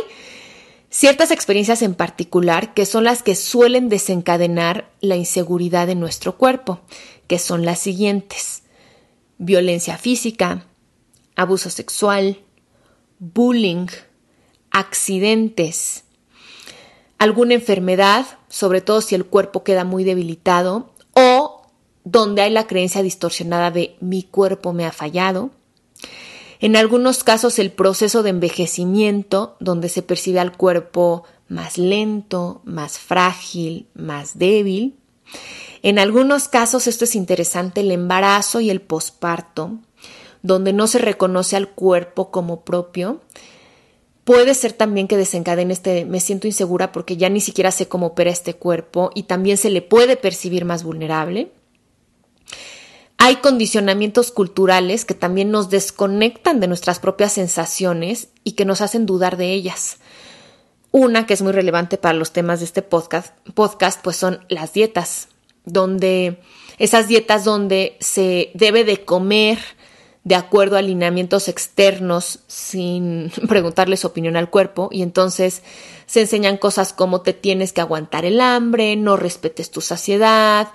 ciertas 1.00 1.32
experiencias 1.32 1.82
en 1.82 1.96
particular 1.96 2.74
que 2.74 2.86
son 2.86 3.06
las 3.06 3.24
que 3.24 3.34
suelen 3.34 3.88
desencadenar 3.88 4.92
la 5.00 5.16
inseguridad 5.16 5.88
en 5.90 6.02
nuestro 6.02 6.38
cuerpo, 6.38 6.82
que 7.28 7.40
son 7.40 7.64
las 7.64 7.80
siguientes. 7.80 8.64
Violencia 9.38 9.98
física, 9.98 10.66
abuso 11.38 11.70
sexual, 11.70 12.42
bullying, 13.18 13.88
accidentes, 14.72 16.04
alguna 17.18 17.54
enfermedad, 17.54 18.26
sobre 18.50 18.82
todo 18.82 19.00
si 19.00 19.16
el 19.16 19.24
cuerpo 19.24 19.64
queda 19.64 19.86
muy 19.86 20.04
debilitado, 20.04 20.94
o 21.14 21.62
donde 22.04 22.42
hay 22.42 22.52
la 22.52 22.68
creencia 22.68 23.04
distorsionada 23.04 23.72
de 23.72 23.96
mi 24.02 24.24
cuerpo 24.24 24.74
me 24.74 24.86
ha 24.86 24.92
fallado, 24.92 25.52
en 26.60 26.76
algunos 26.76 27.24
casos 27.24 27.58
el 27.60 27.72
proceso 27.72 28.22
de 28.22 28.32
envejecimiento, 28.32 29.56
donde 29.60 29.90
se 29.90 30.02
percibe 30.02 30.40
al 30.40 30.56
cuerpo 30.56 31.24
más 31.48 31.78
lento, 31.78 32.62
más 32.66 33.00
frágil, 33.00 33.88
más 33.96 34.38
débil. 34.38 34.96
En 35.82 36.00
algunos 36.00 36.48
casos, 36.48 36.88
esto 36.88 37.06
es 37.06 37.16
interesante, 37.16 37.82
el 37.82 37.92
embarazo 37.92 38.60
y 38.60 38.70
el 38.70 38.82
posparto, 38.82 39.80
donde 40.42 40.74
no 40.74 40.88
se 40.88 41.00
reconoce 41.00 41.56
al 41.56 41.70
cuerpo 41.70 42.30
como 42.30 42.62
propio, 42.62 43.22
puede 44.26 44.54
ser 44.54 44.74
también 44.74 45.08
que 45.08 45.18
desencadene 45.18 45.74
este 45.74 46.06
me 46.06 46.20
siento 46.20 46.46
insegura 46.46 46.92
porque 46.92 47.18
ya 47.18 47.30
ni 47.30 47.42
siquiera 47.42 47.72
sé 47.72 47.88
cómo 47.88 48.08
opera 48.08 48.30
este 48.30 48.54
cuerpo 48.54 49.10
y 49.16 49.24
también 49.24 49.58
se 49.58 49.70
le 49.70 49.82
puede 49.82 50.18
percibir 50.18 50.66
más 50.66 50.84
vulnerable. 50.84 51.52
Hay 53.30 53.36
condicionamientos 53.36 54.32
culturales 54.32 55.06
que 55.06 55.14
también 55.14 55.52
nos 55.52 55.70
desconectan 55.70 56.60
de 56.60 56.68
nuestras 56.68 56.98
propias 56.98 57.34
sensaciones 57.34 58.30
y 58.44 58.54
que 58.54 58.66
nos 58.66 58.82
hacen 58.82 59.06
dudar 59.06 59.38
de 59.38 59.54
ellas. 59.54 59.98
Una 60.90 61.28
que 61.28 61.36
es 61.36 61.44
muy 61.44 61.52
relevante 61.52 62.00
para 62.00 62.16
los 62.16 62.34
temas 62.34 62.58
de 62.58 62.66
este 62.66 62.82
podcast, 62.82 63.38
podcast 63.54 64.02
pues 64.04 64.16
son 64.16 64.40
las 64.50 64.74
dietas, 64.74 65.28
donde 65.64 66.40
esas 66.80 67.08
dietas 67.08 67.46
donde 67.46 67.98
se 68.00 68.50
debe 68.56 68.84
de 68.84 69.06
comer 69.06 69.60
de 70.24 70.36
acuerdo 70.36 70.76
a 70.76 70.80
alineamientos 70.80 71.50
externos 71.50 72.40
sin 72.48 73.32
preguntarle 73.48 73.96
su 73.98 74.08
opinión 74.08 74.38
al 74.38 74.50
cuerpo 74.50 74.90
y 74.92 75.04
entonces 75.04 75.62
se 76.08 76.22
enseñan 76.22 76.58
cosas 76.58 76.94
como 76.94 77.22
te 77.22 77.34
tienes 77.34 77.74
que 77.74 77.82
aguantar 77.82 78.26
el 78.26 78.42
hambre, 78.42 78.96
no 78.96 79.18
respetes 79.18 79.70
tu 79.70 79.82
saciedad, 79.82 80.70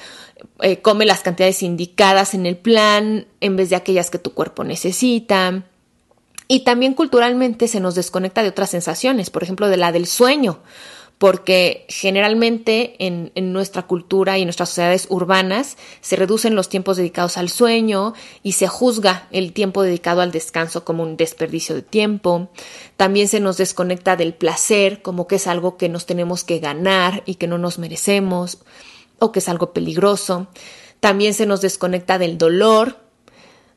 eh, 0.60 0.80
come 0.80 1.06
las 1.06 1.20
cantidades 1.20 1.62
indicadas 1.62 2.34
en 2.34 2.46
el 2.46 2.56
plan 2.56 3.26
en 3.40 3.56
vez 3.56 3.70
de 3.70 3.76
aquellas 3.76 4.10
que 4.10 4.18
tu 4.18 4.34
cuerpo 4.34 4.64
necesita. 4.64 5.64
Y 6.46 6.60
también 6.60 6.94
culturalmente 6.94 7.68
se 7.68 7.80
nos 7.80 7.94
desconecta 7.94 8.42
de 8.42 8.50
otras 8.50 8.70
sensaciones, 8.70 9.30
por 9.30 9.42
ejemplo, 9.42 9.68
de 9.68 9.78
la 9.78 9.92
del 9.92 10.06
sueño, 10.06 10.60
porque 11.16 11.86
generalmente 11.88 12.96
en, 12.98 13.32
en, 13.34 13.52
nuestra 13.52 13.82
cultura 13.82 14.36
y 14.36 14.42
en 14.42 14.46
nuestras 14.46 14.68
sociedades 14.68 15.06
urbanas 15.08 15.78
se 16.02 16.16
reducen 16.16 16.54
los 16.54 16.68
tiempos 16.68 16.98
dedicados 16.98 17.38
al 17.38 17.48
sueño 17.48 18.12
y 18.42 18.52
se 18.52 18.68
juzga 18.68 19.26
el 19.30 19.54
tiempo 19.54 19.82
dedicado 19.82 20.20
al 20.20 20.32
descanso 20.32 20.84
como 20.84 21.02
un 21.02 21.16
desperdicio 21.16 21.74
de 21.74 21.82
tiempo. 21.82 22.50
También 22.98 23.28
se 23.28 23.40
nos 23.40 23.56
desconecta 23.56 24.16
del 24.16 24.34
placer, 24.34 25.00
como 25.00 25.26
que 25.26 25.36
es 25.36 25.46
algo 25.46 25.78
que 25.78 25.88
nos 25.88 26.04
tenemos 26.04 26.44
que 26.44 26.58
ganar 26.58 27.22
y 27.24 27.36
que 27.36 27.46
no 27.46 27.56
nos 27.56 27.78
merecemos 27.78 28.58
o 29.18 29.32
que 29.32 29.38
es 29.38 29.48
algo 29.48 29.72
peligroso. 29.72 30.48
También 31.00 31.34
se 31.34 31.46
nos 31.46 31.60
desconecta 31.60 32.18
del 32.18 32.38
dolor, 32.38 32.96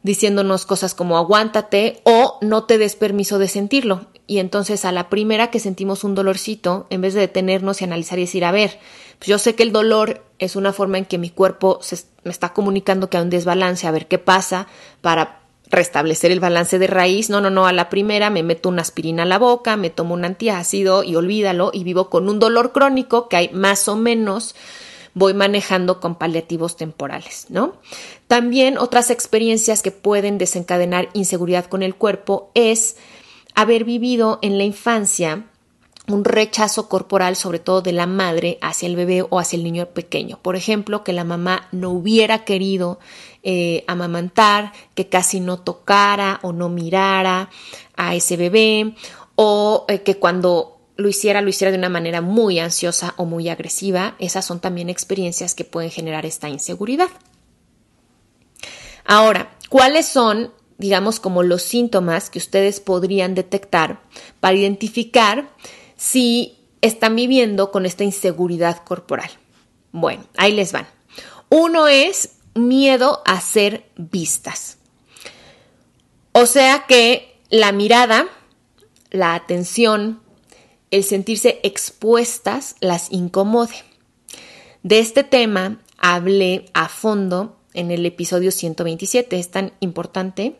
diciéndonos 0.03 0.65
cosas 0.65 0.95
como 0.95 1.17
aguántate 1.17 2.01
o 2.03 2.37
no 2.41 2.63
te 2.63 2.77
des 2.77 2.95
permiso 2.95 3.39
de 3.39 3.47
sentirlo. 3.47 4.07
Y 4.25 4.39
entonces 4.39 4.85
a 4.85 4.91
la 4.91 5.09
primera 5.09 5.51
que 5.51 5.59
sentimos 5.59 6.03
un 6.03 6.15
dolorcito, 6.15 6.87
en 6.89 7.01
vez 7.01 7.13
de 7.13 7.21
detenernos 7.21 7.81
y 7.81 7.85
analizar 7.85 8.19
y 8.19 8.23
decir, 8.23 8.45
a 8.45 8.51
ver, 8.51 8.79
pues 9.19 9.27
yo 9.27 9.37
sé 9.39 9.55
que 9.55 9.63
el 9.63 9.71
dolor 9.71 10.23
es 10.39 10.55
una 10.55 10.73
forma 10.73 10.97
en 10.97 11.05
que 11.05 11.17
mi 11.17 11.29
cuerpo 11.29 11.79
se, 11.81 11.97
me 12.23 12.31
está 12.31 12.53
comunicando 12.53 13.09
que 13.09 13.17
hay 13.17 13.23
un 13.23 13.29
desbalance, 13.29 13.87
a 13.87 13.91
ver 13.91 14.07
qué 14.07 14.19
pasa 14.19 14.67
para 15.01 15.41
restablecer 15.69 16.31
el 16.31 16.39
balance 16.39 16.79
de 16.79 16.87
raíz. 16.87 17.29
No, 17.29 17.41
no, 17.41 17.49
no, 17.49 17.67
a 17.67 17.73
la 17.73 17.89
primera 17.89 18.29
me 18.29 18.43
meto 18.43 18.69
una 18.69 18.81
aspirina 18.81 19.23
a 19.23 19.25
la 19.25 19.39
boca, 19.39 19.77
me 19.77 19.89
tomo 19.89 20.13
un 20.13 20.25
antiácido 20.25 21.03
y 21.03 21.15
olvídalo 21.15 21.71
y 21.73 21.83
vivo 21.83 22.09
con 22.09 22.29
un 22.29 22.39
dolor 22.39 22.71
crónico 22.71 23.27
que 23.29 23.37
hay 23.37 23.49
más 23.49 23.87
o 23.87 23.95
menos 23.95 24.55
voy 25.17 25.33
manejando 25.33 25.99
con 25.99 26.15
paliativos 26.15 26.77
temporales, 26.77 27.47
¿no? 27.49 27.73
También 28.27 28.77
otras 28.77 29.09
experiencias 29.09 29.81
que 29.81 29.91
pueden 29.91 30.37
desencadenar 30.37 31.09
inseguridad 31.13 31.65
con 31.65 31.83
el 31.83 31.95
cuerpo 31.95 32.51
es 32.53 32.97
haber 33.55 33.83
vivido 33.83 34.39
en 34.41 34.57
la 34.57 34.63
infancia 34.63 35.45
un 36.09 36.23
rechazo 36.23 36.87
corporal, 36.87 37.35
sobre 37.35 37.59
todo 37.59 37.81
de 37.81 37.91
la 37.91 38.07
madre, 38.07 38.57
hacia 38.61 38.87
el 38.87 38.95
bebé 38.95 39.25
o 39.29 39.39
hacia 39.39 39.57
el 39.57 39.63
niño 39.63 39.87
pequeño. 39.87 40.39
Por 40.41 40.55
ejemplo, 40.55 41.03
que 41.03 41.11
la 41.11 41.25
mamá 41.25 41.67
no 41.73 41.89
hubiera 41.89 42.45
querido 42.45 42.99
eh, 43.43 43.83
amamantar, 43.87 44.71
que 44.95 45.09
casi 45.09 45.41
no 45.41 45.59
tocara 45.59 46.39
o 46.43 46.53
no 46.53 46.69
mirara 46.69 47.49
a 47.97 48.15
ese 48.15 48.37
bebé, 48.37 48.95
o 49.35 49.85
eh, 49.89 50.01
que 50.03 50.15
cuando 50.17 50.76
lo 50.97 51.07
hiciera, 51.07 51.41
lo 51.41 51.49
hiciera 51.49 51.71
de 51.71 51.77
una 51.77 51.89
manera 51.89 52.21
muy 52.21 52.59
ansiosa 52.59 53.13
o 53.17 53.25
muy 53.25 53.49
agresiva, 53.49 54.15
esas 54.19 54.45
son 54.45 54.59
también 54.59 54.89
experiencias 54.89 55.53
que 55.53 55.63
pueden 55.63 55.91
generar 55.91 56.25
esta 56.25 56.49
inseguridad. 56.49 57.09
Ahora, 59.05 59.55
¿cuáles 59.69 60.07
son, 60.07 60.51
digamos, 60.77 61.19
como 61.19 61.43
los 61.43 61.61
síntomas 61.61 62.29
que 62.29 62.39
ustedes 62.39 62.79
podrían 62.79 63.35
detectar 63.35 64.01
para 64.39 64.57
identificar 64.57 65.49
si 65.95 66.57
están 66.81 67.15
viviendo 67.15 67.71
con 67.71 67.85
esta 67.85 68.03
inseguridad 68.03 68.83
corporal? 68.83 69.29
Bueno, 69.91 70.25
ahí 70.35 70.51
les 70.51 70.71
van. 70.71 70.87
Uno 71.49 71.87
es 71.87 72.31
miedo 72.55 73.21
a 73.25 73.39
ser 73.39 73.89
vistas. 73.95 74.77
O 76.33 76.45
sea 76.45 76.85
que 76.87 77.39
la 77.49 77.71
mirada, 77.71 78.27
la 79.11 79.35
atención, 79.35 80.21
el 80.91 81.03
sentirse 81.03 81.59
expuestas 81.63 82.75
las 82.79 83.11
incomode. 83.11 83.75
De 84.83 84.99
este 84.99 85.23
tema 85.23 85.81
hablé 85.97 86.65
a 86.73 86.87
fondo 86.87 87.57
en 87.73 87.91
el 87.91 88.05
episodio 88.05 88.51
127, 88.51 89.37
es 89.37 89.51
tan 89.51 89.73
importante 89.79 90.59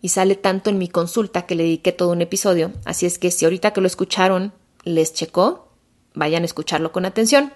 y 0.00 0.08
sale 0.08 0.36
tanto 0.36 0.70
en 0.70 0.78
mi 0.78 0.88
consulta 0.88 1.46
que 1.46 1.54
le 1.54 1.64
dediqué 1.64 1.92
todo 1.92 2.12
un 2.12 2.22
episodio, 2.22 2.72
así 2.84 3.06
es 3.06 3.18
que 3.18 3.30
si 3.30 3.44
ahorita 3.44 3.72
que 3.72 3.80
lo 3.80 3.86
escucharon 3.86 4.52
les 4.84 5.12
checó, 5.12 5.68
vayan 6.14 6.42
a 6.42 6.46
escucharlo 6.46 6.92
con 6.92 7.04
atención. 7.04 7.52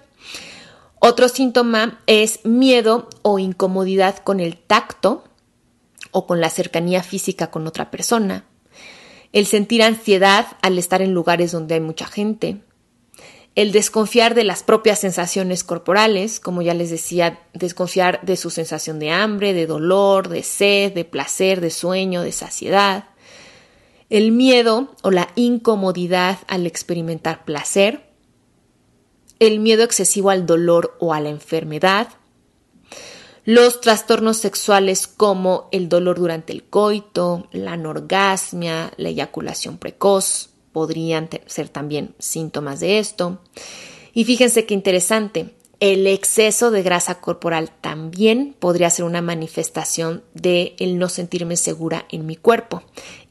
Otro 0.99 1.27
síntoma 1.27 2.01
es 2.05 2.45
miedo 2.45 3.09
o 3.23 3.39
incomodidad 3.39 4.17
con 4.19 4.39
el 4.39 4.57
tacto 4.57 5.23
o 6.11 6.27
con 6.27 6.39
la 6.39 6.49
cercanía 6.49 7.03
física 7.03 7.49
con 7.49 7.67
otra 7.67 7.91
persona, 7.91 8.45
el 9.33 9.47
sentir 9.47 9.83
ansiedad 9.83 10.45
al 10.61 10.77
estar 10.77 11.01
en 11.01 11.13
lugares 11.13 11.51
donde 11.51 11.73
hay 11.73 11.81
mucha 11.81 12.05
gente, 12.05 12.61
el 13.55 13.71
desconfiar 13.71 14.33
de 14.33 14.43
las 14.43 14.63
propias 14.63 14.99
sensaciones 14.99 15.63
corporales, 15.63 16.39
como 16.39 16.61
ya 16.61 16.73
les 16.73 16.89
decía, 16.89 17.39
desconfiar 17.53 18.21
de 18.23 18.37
su 18.37 18.49
sensación 18.49 18.99
de 18.99 19.11
hambre, 19.11 19.53
de 19.53 19.67
dolor, 19.67 20.29
de 20.29 20.41
sed, 20.41 20.93
de 20.93 21.05
placer, 21.05 21.61
de 21.61 21.69
sueño, 21.69 22.23
de 22.23 22.31
saciedad, 22.31 23.05
el 24.09 24.31
miedo 24.31 24.95
o 25.01 25.11
la 25.11 25.29
incomodidad 25.35 26.39
al 26.47 26.65
experimentar 26.65 27.45
placer, 27.45 28.09
el 29.39 29.59
miedo 29.59 29.83
excesivo 29.83 30.29
al 30.29 30.45
dolor 30.45 30.95
o 30.99 31.13
a 31.13 31.19
la 31.19 31.29
enfermedad, 31.29 32.07
los 33.45 33.81
trastornos 33.81 34.37
sexuales 34.37 35.07
como 35.07 35.67
el 35.71 35.89
dolor 35.89 36.19
durante 36.19 36.53
el 36.53 36.63
coito, 36.63 37.47
la 37.51 37.73
anorgasmia, 37.73 38.93
la 38.97 39.09
eyaculación 39.09 39.77
precoz, 39.77 40.49
podrían 40.71 41.29
ser 41.45 41.69
también 41.69 42.15
síntomas 42.19 42.79
de 42.79 42.99
esto. 42.99 43.39
Y 44.13 44.25
fíjense 44.25 44.65
qué 44.65 44.73
interesante, 44.73 45.53
el 45.79 46.07
exceso 46.07 46.71
de 46.71 46.81
grasa 46.81 47.19
corporal 47.19 47.69
también 47.81 48.55
podría 48.57 48.89
ser 48.89 49.03
una 49.03 49.21
manifestación 49.21 50.23
de 50.33 50.75
el 50.79 50.97
no 50.97 51.09
sentirme 51.09 51.57
segura 51.57 52.05
en 52.09 52.25
mi 52.25 52.37
cuerpo. 52.37 52.83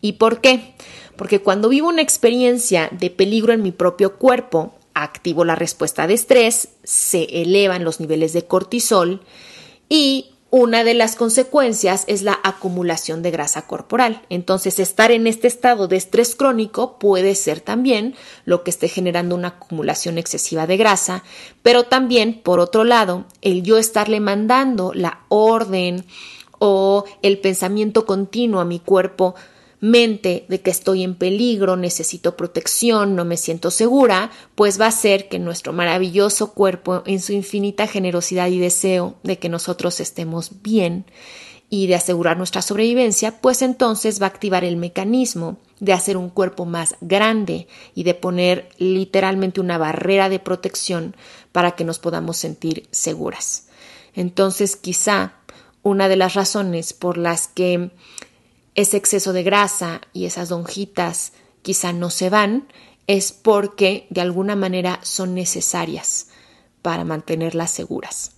¿Y 0.02 0.12
por 0.12 0.42
qué? 0.42 0.74
Porque 1.16 1.40
cuando 1.40 1.70
vivo 1.70 1.88
una 1.88 2.02
experiencia 2.02 2.90
de 2.92 3.08
peligro 3.08 3.54
en 3.54 3.62
mi 3.62 3.72
propio 3.72 4.16
cuerpo, 4.18 4.74
activo 4.92 5.44
la 5.46 5.54
respuesta 5.54 6.06
de 6.06 6.14
estrés, 6.14 6.68
se 6.84 7.42
elevan 7.42 7.84
los 7.84 8.00
niveles 8.00 8.34
de 8.34 8.44
cortisol, 8.44 9.22
y 9.92 10.30
una 10.48 10.84
de 10.84 10.94
las 10.94 11.16
consecuencias 11.16 12.04
es 12.06 12.22
la 12.22 12.40
acumulación 12.44 13.20
de 13.20 13.30
grasa 13.30 13.66
corporal. 13.66 14.22
Entonces, 14.30 14.78
estar 14.78 15.10
en 15.10 15.26
este 15.26 15.48
estado 15.48 15.86
de 15.86 15.96
estrés 15.96 16.34
crónico 16.34 16.98
puede 16.98 17.34
ser 17.34 17.60
también 17.60 18.14
lo 18.46 18.64
que 18.64 18.70
esté 18.70 18.88
generando 18.88 19.34
una 19.34 19.48
acumulación 19.48 20.16
excesiva 20.16 20.66
de 20.66 20.78
grasa, 20.78 21.24
pero 21.60 21.84
también, 21.84 22.40
por 22.42 22.58
otro 22.58 22.84
lado, 22.84 23.26
el 23.42 23.62
yo 23.62 23.76
estarle 23.76 24.18
mandando 24.20 24.92
la 24.94 25.24
orden 25.28 26.06
o 26.58 27.04
el 27.20 27.38
pensamiento 27.38 28.06
continuo 28.06 28.62
a 28.62 28.64
mi 28.64 28.78
cuerpo 28.78 29.34
mente 29.82 30.46
de 30.48 30.60
que 30.60 30.70
estoy 30.70 31.02
en 31.02 31.16
peligro, 31.16 31.76
necesito 31.76 32.36
protección, 32.36 33.16
no 33.16 33.24
me 33.24 33.36
siento 33.36 33.72
segura, 33.72 34.30
pues 34.54 34.80
va 34.80 34.86
a 34.86 34.92
ser 34.92 35.28
que 35.28 35.40
nuestro 35.40 35.72
maravilloso 35.72 36.52
cuerpo, 36.52 37.02
en 37.04 37.20
su 37.20 37.32
infinita 37.32 37.88
generosidad 37.88 38.46
y 38.46 38.60
deseo 38.60 39.16
de 39.24 39.40
que 39.40 39.48
nosotros 39.48 39.98
estemos 39.98 40.62
bien 40.62 41.04
y 41.68 41.88
de 41.88 41.96
asegurar 41.96 42.36
nuestra 42.36 42.62
sobrevivencia, 42.62 43.40
pues 43.40 43.60
entonces 43.60 44.22
va 44.22 44.26
a 44.26 44.28
activar 44.28 44.62
el 44.62 44.76
mecanismo 44.76 45.58
de 45.80 45.92
hacer 45.92 46.16
un 46.16 46.30
cuerpo 46.30 46.64
más 46.64 46.94
grande 47.00 47.66
y 47.92 48.04
de 48.04 48.14
poner 48.14 48.68
literalmente 48.78 49.60
una 49.60 49.78
barrera 49.78 50.28
de 50.28 50.38
protección 50.38 51.16
para 51.50 51.72
que 51.72 51.82
nos 51.82 51.98
podamos 51.98 52.36
sentir 52.36 52.86
seguras. 52.92 53.66
Entonces, 54.14 54.76
quizá 54.76 55.34
una 55.82 56.06
de 56.06 56.16
las 56.16 56.34
razones 56.34 56.92
por 56.92 57.18
las 57.18 57.48
que 57.48 57.90
ese 58.74 58.96
exceso 58.96 59.32
de 59.32 59.42
grasa 59.42 60.00
y 60.12 60.26
esas 60.26 60.50
lonjitas 60.50 61.32
quizá 61.62 61.92
no 61.92 62.10
se 62.10 62.30
van, 62.30 62.68
es 63.06 63.32
porque 63.32 64.06
de 64.10 64.20
alguna 64.20 64.56
manera 64.56 65.00
son 65.02 65.34
necesarias 65.34 66.28
para 66.82 67.04
mantenerlas 67.04 67.70
seguras. 67.70 68.32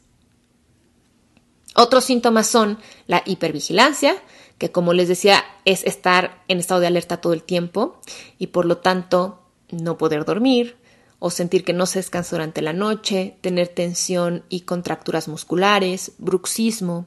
Otros 1.75 2.05
síntomas 2.05 2.47
son 2.47 2.79
la 3.07 3.23
hipervigilancia, 3.27 4.17
que 4.59 4.71
como 4.71 4.93
les 4.93 5.09
decía 5.09 5.45
es 5.65 5.85
estar 5.85 6.43
en 6.49 6.59
estado 6.59 6.81
de 6.81 6.87
alerta 6.87 7.21
todo 7.21 7.33
el 7.33 7.43
tiempo 7.43 8.01
y 8.39 8.49
por 8.49 8.65
lo 8.65 8.79
tanto 8.79 9.43
no 9.71 9.99
poder 9.99 10.25
dormir 10.25 10.77
o 11.19 11.31
sentir 11.31 11.65
que 11.65 11.73
no 11.73 11.87
se 11.87 11.99
descansa 11.99 12.37
durante 12.37 12.63
la 12.63 12.73
noche, 12.73 13.37
tener 13.41 13.69
tensión 13.69 14.45
y 14.49 14.61
contracturas 14.61 15.27
musculares, 15.27 16.13
bruxismo. 16.19 17.07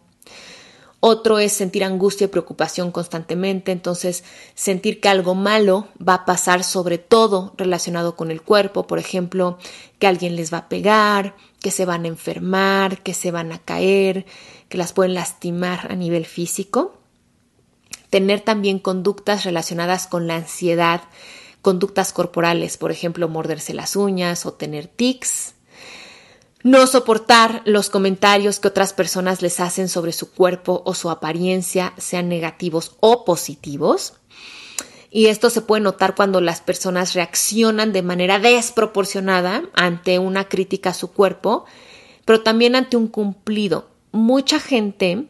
Otro 0.99 1.37
es 1.37 1.53
sentir 1.53 1.83
angustia 1.83 2.25
y 2.25 2.29
preocupación 2.29 2.91
constantemente, 2.91 3.71
entonces 3.71 4.23
sentir 4.55 4.99
que 4.99 5.09
algo 5.09 5.35
malo 5.35 5.87
va 6.05 6.15
a 6.15 6.25
pasar 6.25 6.63
sobre 6.63 6.97
todo 6.97 7.53
relacionado 7.55 8.15
con 8.15 8.31
el 8.31 8.41
cuerpo, 8.41 8.87
por 8.87 8.97
ejemplo, 8.97 9.59
que 9.99 10.07
alguien 10.07 10.35
les 10.35 10.51
va 10.51 10.59
a 10.59 10.69
pegar, 10.69 11.35
que 11.61 11.69
se 11.69 11.85
van 11.85 12.05
a 12.05 12.07
enfermar, 12.07 13.03
que 13.03 13.13
se 13.13 13.29
van 13.29 13.51
a 13.51 13.59
caer, 13.59 14.25
que 14.69 14.77
las 14.79 14.91
pueden 14.91 15.13
lastimar 15.13 15.91
a 15.91 15.95
nivel 15.95 16.25
físico. 16.25 16.97
Tener 18.09 18.41
también 18.41 18.79
conductas 18.79 19.43
relacionadas 19.43 20.07
con 20.07 20.25
la 20.25 20.35
ansiedad, 20.35 21.03
conductas 21.61 22.11
corporales, 22.11 22.77
por 22.77 22.91
ejemplo, 22.91 23.29
morderse 23.29 23.75
las 23.75 23.95
uñas 23.95 24.47
o 24.47 24.53
tener 24.53 24.87
tics. 24.87 25.53
No 26.63 26.87
soportar 26.87 27.61
los 27.65 27.89
comentarios 27.89 28.59
que 28.59 28.67
otras 28.67 28.93
personas 28.93 29.41
les 29.41 29.59
hacen 29.59 29.89
sobre 29.89 30.11
su 30.11 30.31
cuerpo 30.31 30.81
o 30.85 30.93
su 30.93 31.09
apariencia, 31.09 31.93
sean 31.97 32.29
negativos 32.29 32.95
o 32.99 33.25
positivos. 33.25 34.13
Y 35.09 35.27
esto 35.27 35.49
se 35.49 35.61
puede 35.61 35.81
notar 35.81 36.15
cuando 36.15 36.41
las 36.41 36.61
personas 36.61 37.13
reaccionan 37.13 37.93
de 37.93 38.01
manera 38.01 38.39
desproporcionada 38.39 39.63
ante 39.73 40.19
una 40.19 40.49
crítica 40.49 40.89
a 40.89 40.93
su 40.93 41.11
cuerpo, 41.11 41.65
pero 42.25 42.41
también 42.41 42.75
ante 42.75 42.97
un 42.97 43.07
cumplido. 43.07 43.89
Mucha 44.11 44.59
gente 44.59 45.27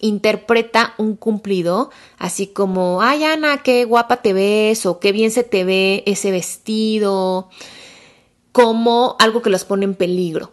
interpreta 0.00 0.94
un 0.98 1.16
cumplido 1.16 1.90
así 2.18 2.48
como, 2.48 3.00
ay 3.02 3.24
Ana, 3.24 3.62
qué 3.62 3.84
guapa 3.84 4.22
te 4.22 4.32
ves 4.32 4.86
o 4.86 4.98
qué 4.98 5.12
bien 5.12 5.30
se 5.30 5.44
te 5.44 5.64
ve 5.64 6.02
ese 6.06 6.30
vestido, 6.30 7.48
como 8.56 9.16
algo 9.18 9.42
que 9.42 9.50
los 9.50 9.66
pone 9.66 9.84
en 9.84 9.94
peligro. 9.94 10.50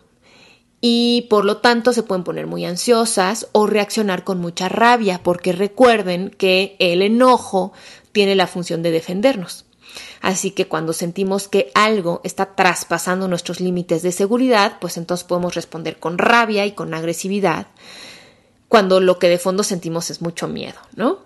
Y 0.82 1.28
por 1.30 1.46
lo 1.46 1.60
tanto 1.60 1.94
se 1.94 2.04
pueden 2.04 2.26
poner 2.26 2.48
muy 2.48 2.66
ansiosas 2.66 3.48
o 3.54 3.66
reaccionar 3.66 4.26
con 4.26 4.42
mucha 4.42 4.68
rabia, 4.68 5.22
porque 5.24 5.54
recuerden 5.54 6.30
que 6.30 6.76
el 6.80 7.02
enojo 7.02 7.72
tiene 8.12 8.36
la 8.36 8.46
función 8.46 8.84
de 8.84 8.92
defendernos. 8.92 9.64
Así 10.20 10.52
que 10.52 10.68
cuando 10.68 10.92
sentimos 10.92 11.48
que 11.48 11.72
algo 11.76 12.20
está 12.26 12.56
traspasando 12.56 13.30
nuestros 13.30 13.62
límites 13.62 14.02
de 14.02 14.12
seguridad, 14.12 14.80
pues 14.82 14.98
entonces 14.98 15.26
podemos 15.26 15.56
responder 15.56 15.98
con 15.98 16.18
rabia 16.18 16.66
y 16.66 16.74
con 16.74 16.94
agresividad 16.94 17.68
cuando 18.68 19.00
lo 19.00 19.18
que 19.18 19.30
de 19.30 19.40
fondo 19.40 19.64
sentimos 19.64 20.10
es 20.10 20.22
mucho 20.22 20.50
miedo, 20.50 20.80
¿no? 20.98 21.20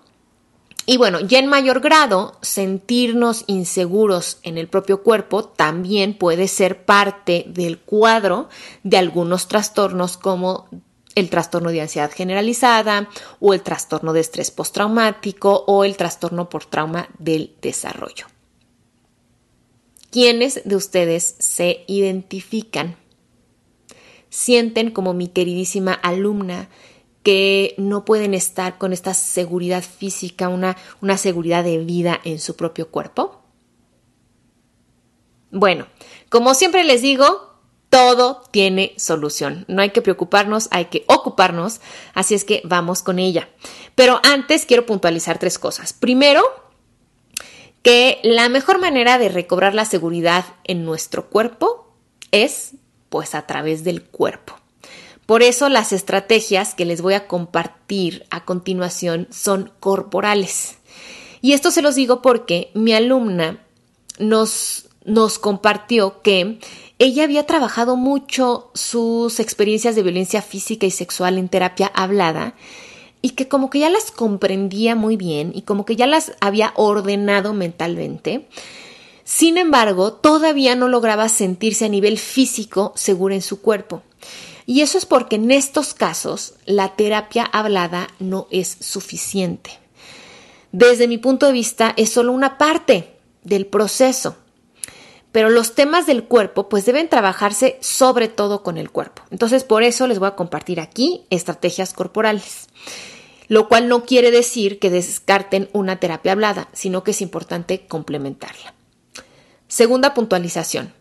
Y 0.89 0.96
bueno, 0.96 1.20
ya 1.20 1.39
en 1.39 1.48
mayor 1.48 1.82
grado, 1.82 2.38
sentirnos 2.41 3.44
inseguros 3.48 4.39
en 4.44 4.58
el 4.58 4.70
propio 4.70 5.03
cuerpo 5.03 5.44
también 5.44 6.17
puede 6.17 6.48
ser 6.48 6.86
parte 6.86 7.44
del 7.46 7.77
cuadro 7.77 8.48
de 8.84 8.98
algunos 8.98 9.50
trastornos 9.50 10.15
como 10.15 10.70
el 11.13 11.29
trastorno 11.29 11.72
de 11.72 11.82
ansiedad 11.82 12.10
generalizada 12.10 13.10
o 13.41 13.53
el 13.53 13.63
trastorno 13.63 14.13
de 14.13 14.22
estrés 14.22 14.50
postraumático 14.50 15.65
o 15.67 15.84
el 15.84 15.98
trastorno 15.98 16.48
por 16.48 16.63
trauma 16.63 17.10
del 17.20 17.53
desarrollo. 17.62 18.27
¿Quiénes 20.10 20.62
de 20.63 20.77
ustedes 20.77 21.36
se 21.38 21.84
identifican? 21.88 22.96
Sienten 24.29 24.91
como 24.91 25.13
mi 25.13 25.27
queridísima 25.27 25.91
alumna 25.91 26.69
que 27.27 27.75
no 27.77 28.05
pueden 28.05 28.33
estar 28.33 28.77
con 28.77 28.93
esta 28.93 29.13
seguridad 29.13 29.83
física, 29.83 30.47
una, 30.47 30.77
una 31.01 31.17
seguridad 31.17 31.61
de 31.61 31.77
vida 31.79 32.21
en 32.23 32.39
su 32.39 32.55
propio 32.55 32.89
cuerpo? 32.89 33.41
Bueno, 35.51 35.87
como 36.29 36.53
siempre 36.53 36.85
les 36.85 37.01
digo, 37.01 37.59
todo 37.89 38.43
tiene 38.51 38.93
solución. 38.95 39.65
No 39.67 39.81
hay 39.81 39.89
que 39.89 40.01
preocuparnos, 40.01 40.69
hay 40.71 40.85
que 40.85 41.03
ocuparnos. 41.07 41.81
Así 42.13 42.33
es 42.33 42.45
que 42.45 42.61
vamos 42.63 43.03
con 43.03 43.19
ella. 43.19 43.49
Pero 43.93 44.21
antes 44.23 44.65
quiero 44.65 44.85
puntualizar 44.85 45.37
tres 45.37 45.59
cosas. 45.59 45.91
Primero, 45.91 46.45
que 47.81 48.21
la 48.23 48.47
mejor 48.47 48.79
manera 48.79 49.17
de 49.17 49.27
recobrar 49.27 49.75
la 49.75 49.83
seguridad 49.83 50.45
en 50.63 50.85
nuestro 50.85 51.29
cuerpo 51.29 51.93
es 52.31 52.75
pues 53.09 53.35
a 53.35 53.45
través 53.45 53.83
del 53.83 54.05
cuerpo. 54.05 54.57
Por 55.27 55.43
eso 55.43 55.67
las 55.67 55.91
estrategias 55.91 56.73
que 56.73 56.85
les 56.85 57.01
voy 57.01 57.13
a 57.13 57.27
compartir 57.27 58.25
a 58.29 58.45
continuación 58.45 59.27
son 59.29 59.71
corporales. 59.81 60.77
Y 61.41 61.51
esto 61.51 61.69
se 61.69 61.81
los 61.81 61.95
digo 61.95 62.21
porque 62.21 62.71
mi 62.73 62.93
alumna 62.93 63.59
nos, 64.19 64.87
nos 65.03 65.37
compartió 65.37 66.21
que 66.21 66.59
ella 66.97 67.25
había 67.25 67.45
trabajado 67.45 67.97
mucho 67.97 68.71
sus 68.73 69.41
experiencias 69.41 69.95
de 69.95 70.03
violencia 70.03 70.41
física 70.41 70.85
y 70.85 70.91
sexual 70.91 71.37
en 71.37 71.49
terapia 71.49 71.91
hablada 71.93 72.55
y 73.21 73.31
que 73.31 73.49
como 73.49 73.69
que 73.69 73.79
ya 73.79 73.89
las 73.89 74.11
comprendía 74.11 74.95
muy 74.95 75.17
bien 75.17 75.51
y 75.53 75.63
como 75.63 75.85
que 75.85 75.97
ya 75.97 76.07
las 76.07 76.31
había 76.39 76.71
ordenado 76.75 77.53
mentalmente. 77.53 78.47
Sin 79.25 79.57
embargo, 79.57 80.13
todavía 80.13 80.75
no 80.77 80.87
lograba 80.87 81.27
sentirse 81.27 81.83
a 81.83 81.89
nivel 81.89 82.17
físico 82.17 82.93
segura 82.95 83.35
en 83.35 83.41
su 83.41 83.59
cuerpo. 83.59 84.03
Y 84.67 84.82
eso 84.82 84.97
es 84.97 85.06
porque 85.06 85.38
en 85.38 85.49
estos 85.49 85.93
casos 85.93 86.56
la 86.65 86.97
terapia 86.97 87.45
hablada 87.45 88.10
no 88.19 88.47
es 88.51 88.77
suficiente. 88.82 89.71
Desde 90.73 91.08
mi 91.08 91.17
punto 91.17 91.45
de 91.45 91.53
vista 91.53 91.93
es 91.95 92.10
solo 92.10 92.34
una 92.34 92.58
parte 92.58 93.15
del 93.43 93.65
proceso. 93.65 94.36
Pero 95.32 95.49
los 95.49 95.73
temas 95.73 96.06
del 96.06 96.25
cuerpo 96.25 96.67
pues 96.67 96.86
deben 96.86 97.08
trabajarse 97.08 97.77
sobre 97.80 98.27
todo 98.27 98.62
con 98.62 98.77
el 98.77 98.91
cuerpo. 98.91 99.23
Entonces 99.32 99.63
por 99.63 99.84
eso 99.84 100.06
les 100.06 100.19
voy 100.19 100.27
a 100.27 100.36
compartir 100.36 100.82
aquí 100.82 101.25
estrategias 101.30 101.93
corporales. 101.93 102.67
Lo 103.47 103.69
cual 103.69 103.88
no 103.88 104.03
quiere 104.03 104.32
decir 104.32 104.80
que 104.80 104.89
descarten 104.89 105.69
una 105.71 106.01
terapia 106.01 106.34
hablada, 106.34 106.67
sino 106.73 107.06
que 107.06 107.12
es 107.12 107.21
importante 107.21 107.88
complementarla. 107.88 108.73
Segunda 109.69 110.13
puntualización. 110.13 110.93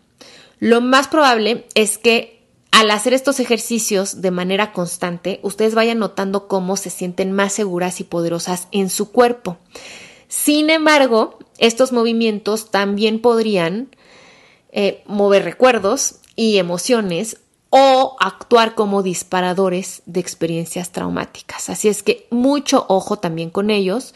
Lo 0.59 0.79
más 0.79 1.09
probable 1.09 1.67
es 1.75 1.97
que 1.97 2.36
al 2.71 2.91
hacer 2.91 3.13
estos 3.13 3.39
ejercicios 3.39 4.21
de 4.21 4.31
manera 4.31 4.71
constante, 4.71 5.39
ustedes 5.41 5.75
vayan 5.75 5.99
notando 5.99 6.47
cómo 6.47 6.77
se 6.77 6.89
sienten 6.89 7.31
más 7.31 7.53
seguras 7.53 7.99
y 7.99 8.03
poderosas 8.03 8.67
en 8.71 8.89
su 8.89 9.11
cuerpo. 9.11 9.57
Sin 10.27 10.69
embargo, 10.69 11.39
estos 11.57 11.91
movimientos 11.91 12.69
también 12.69 13.21
podrían 13.21 13.89
eh, 14.71 15.03
mover 15.07 15.43
recuerdos 15.43 16.19
y 16.35 16.57
emociones 16.57 17.37
o 17.69 18.15
actuar 18.19 18.75
como 18.75 19.03
disparadores 19.03 20.03
de 20.05 20.19
experiencias 20.19 20.91
traumáticas. 20.91 21.69
Así 21.69 21.89
es 21.89 22.03
que 22.03 22.27
mucho 22.31 22.85
ojo 22.87 23.17
también 23.17 23.49
con 23.49 23.69
ellos. 23.69 24.13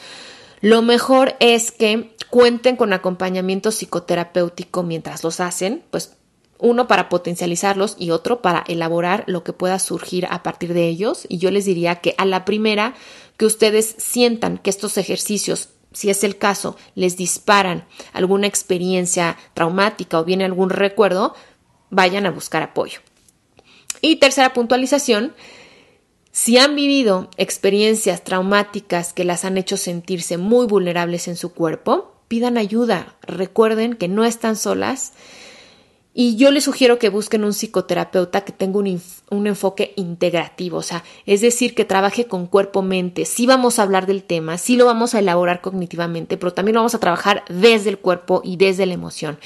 Lo 0.62 0.82
mejor 0.82 1.36
es 1.40 1.72
que 1.72 2.16
cuenten 2.30 2.76
con 2.76 2.94
acompañamiento 2.94 3.72
psicoterapéutico 3.72 4.84
mientras 4.84 5.24
los 5.24 5.40
hacen, 5.40 5.84
pues 5.90 6.16
uno 6.62 6.88
para 6.88 7.10
potencializarlos 7.10 7.96
y 8.00 8.12
otro 8.12 8.42
para 8.42 8.64
elaborar 8.68 9.24
lo 9.28 9.44
que 9.44 9.52
pueda 9.52 9.80
surgir 9.80 10.28
a 10.30 10.44
partir 10.44 10.74
de 10.74 10.88
ellos. 10.88 11.26
Y 11.28 11.40
yo 11.40 11.52
les 11.52 11.66
diría 11.66 11.96
que 11.96 12.16
a 12.18 12.26
la 12.26 12.46
primera 12.46 12.94
que 13.38 13.46
ustedes 13.46 13.96
sientan 13.98 14.58
que 14.58 14.70
estos 14.70 14.98
ejercicios, 14.98 15.70
si 15.92 16.10
es 16.10 16.24
el 16.24 16.38
caso, 16.38 16.78
les 16.96 17.18
disparan 17.18 17.86
alguna 18.14 18.48
experiencia 18.48 19.38
traumática 19.54 20.20
o 20.20 20.24
viene 20.24 20.46
algún 20.46 20.70
recuerdo, 20.70 21.36
vayan 21.90 22.26
a 22.26 22.32
buscar 22.32 22.62
apoyo. 22.62 23.00
Y 24.02 24.18
tercera 24.18 24.54
puntualización, 24.54 25.34
si 26.32 26.58
han 26.58 26.76
vivido 26.76 27.30
experiencias 27.38 28.24
traumáticas 28.24 29.14
que 29.14 29.26
las 29.26 29.44
han 29.44 29.58
hecho 29.58 29.78
sentirse 29.78 30.38
muy 30.38 30.66
vulnerables 30.66 31.28
en 31.28 31.36
su 31.36 31.54
cuerpo, 31.54 32.16
pidan 32.28 32.58
ayuda. 32.58 33.16
Recuerden 33.24 33.96
que 33.96 34.08
no 34.08 34.24
están 34.24 34.56
solas 34.56 35.14
y 36.14 36.36
yo 36.36 36.52
les 36.52 36.66
sugiero 36.66 37.00
que 37.00 37.10
busquen 37.10 37.46
un 37.46 37.54
psicoterapeuta 37.54 38.42
que 38.42 38.52
tenga 38.52 38.80
un, 38.80 39.48
enfoque 39.48 39.94
integrativo, 39.96 40.78
o 40.78 40.82
sea, 40.82 41.04
es 41.26 41.40
decir, 41.40 41.74
que 41.74 41.86
trabaje 41.86 42.26
con 42.28 42.48
cuerpo-mente. 42.48 43.24
Sí 43.24 43.46
vamos 43.46 43.80
a 43.80 43.84
hablar 43.84 44.08
del 44.08 44.24
tema, 44.24 44.58
sí 44.58 44.76
lo 44.76 44.86
vamos 44.86 45.16
a 45.16 45.20
elaborar 45.20 45.62
cognitivamente, 45.62 46.36
pero 46.36 46.54
también 46.54 46.76
lo 46.76 46.82
vamos 46.82 46.96
a 46.96 47.00
trabajar 47.00 47.46
desde 47.48 47.90
el 47.90 47.98
cuerpo 47.98 48.42
y 48.44 48.58
desde 48.58 48.86
la 48.86 48.94
emoción. 48.94 49.40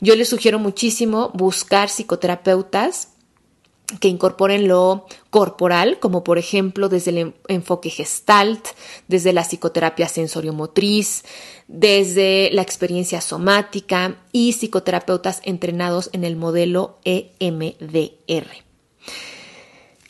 Yo 0.00 0.16
les 0.16 0.28
sugiero 0.28 0.58
muchísimo 0.58 1.30
buscar 1.34 1.88
psicoterapeutas 1.88 3.08
que 4.00 4.08
incorporen 4.08 4.68
lo 4.68 5.06
corporal, 5.30 5.98
como 5.98 6.22
por 6.22 6.36
ejemplo 6.36 6.88
desde 6.88 7.10
el 7.10 7.34
enfoque 7.48 7.90
gestalt, 7.90 8.68
desde 9.08 9.32
la 9.32 9.44
psicoterapia 9.44 10.08
sensoriomotriz, 10.08 11.24
desde 11.68 12.50
la 12.52 12.62
experiencia 12.62 13.20
somática 13.20 14.16
y 14.32 14.52
psicoterapeutas 14.52 15.40
entrenados 15.44 16.10
en 16.12 16.24
el 16.24 16.34
modelo 16.34 16.98
EMDR. 17.04 18.46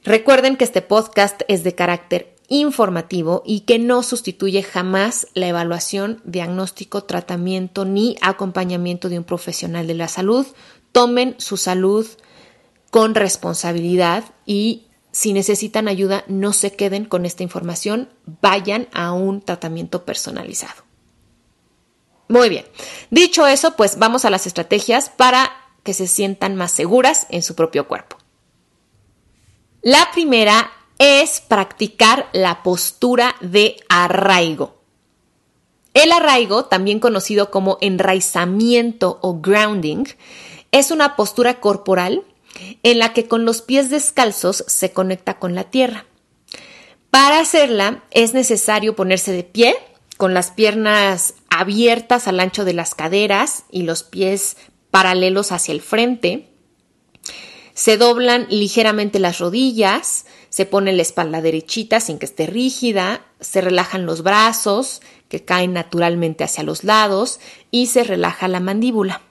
Recuerden 0.04 0.56
que 0.56 0.64
este 0.64 0.80
podcast 0.80 1.42
es 1.48 1.64
de 1.64 1.74
carácter 1.74 2.34
informativo 2.48 3.42
y 3.44 3.60
que 3.60 3.78
no 3.78 4.02
sustituye 4.02 4.62
jamás 4.62 5.26
la 5.34 5.48
evaluación, 5.48 6.22
diagnóstico, 6.24 7.04
tratamiento 7.04 7.84
ni 7.84 8.16
acompañamiento 8.22 9.10
de 9.10 9.18
un 9.18 9.24
profesional 9.24 9.86
de 9.86 9.94
la 9.94 10.08
salud. 10.08 10.46
Tomen 10.92 11.34
su 11.38 11.58
salud 11.58 12.06
con 12.90 13.14
responsabilidad 13.14 14.24
y 14.46 14.86
si 15.10 15.32
necesitan 15.32 15.88
ayuda, 15.88 16.24
no 16.28 16.52
se 16.52 16.72
queden 16.72 17.04
con 17.04 17.26
esta 17.26 17.42
información, 17.42 18.08
vayan 18.40 18.88
a 18.92 19.12
un 19.12 19.42
tratamiento 19.42 20.04
personalizado. 20.04 20.87
Muy 22.28 22.48
bien, 22.50 22.66
dicho 23.10 23.46
eso, 23.46 23.74
pues 23.76 23.98
vamos 23.98 24.24
a 24.24 24.30
las 24.30 24.46
estrategias 24.46 25.08
para 25.08 25.50
que 25.82 25.94
se 25.94 26.06
sientan 26.06 26.56
más 26.56 26.72
seguras 26.72 27.26
en 27.30 27.42
su 27.42 27.54
propio 27.54 27.88
cuerpo. 27.88 28.18
La 29.80 30.10
primera 30.12 30.70
es 30.98 31.40
practicar 31.40 32.28
la 32.32 32.62
postura 32.62 33.36
de 33.40 33.76
arraigo. 33.88 34.78
El 35.94 36.12
arraigo, 36.12 36.66
también 36.66 37.00
conocido 37.00 37.50
como 37.50 37.78
enraizamiento 37.80 39.18
o 39.22 39.40
grounding, 39.40 40.04
es 40.70 40.90
una 40.90 41.16
postura 41.16 41.60
corporal 41.60 42.24
en 42.82 42.98
la 42.98 43.12
que 43.12 43.26
con 43.26 43.44
los 43.44 43.62
pies 43.62 43.88
descalzos 43.88 44.64
se 44.66 44.92
conecta 44.92 45.38
con 45.38 45.54
la 45.54 45.64
tierra. 45.64 46.04
Para 47.10 47.40
hacerla 47.40 48.04
es 48.10 48.34
necesario 48.34 48.94
ponerse 48.94 49.32
de 49.32 49.44
pie 49.44 49.74
con 50.18 50.34
las 50.34 50.50
piernas 50.50 51.34
abiertas 51.48 52.28
al 52.28 52.40
ancho 52.40 52.66
de 52.66 52.74
las 52.74 52.94
caderas 52.94 53.64
y 53.70 53.82
los 53.82 54.02
pies 54.02 54.56
paralelos 54.90 55.52
hacia 55.52 55.72
el 55.72 55.80
frente. 55.80 56.48
Se 57.72 57.96
doblan 57.96 58.48
ligeramente 58.50 59.20
las 59.20 59.38
rodillas, 59.38 60.26
se 60.48 60.66
pone 60.66 60.92
la 60.92 61.02
espalda 61.02 61.40
derechita 61.40 62.00
sin 62.00 62.18
que 62.18 62.26
esté 62.26 62.46
rígida, 62.46 63.24
se 63.38 63.60
relajan 63.60 64.06
los 64.06 64.22
brazos 64.22 65.00
que 65.28 65.44
caen 65.44 65.72
naturalmente 65.72 66.42
hacia 66.42 66.64
los 66.64 66.82
lados 66.82 67.38
y 67.70 67.86
se 67.86 68.02
relaja 68.02 68.48
la 68.48 68.58
mandíbula. 68.58 69.22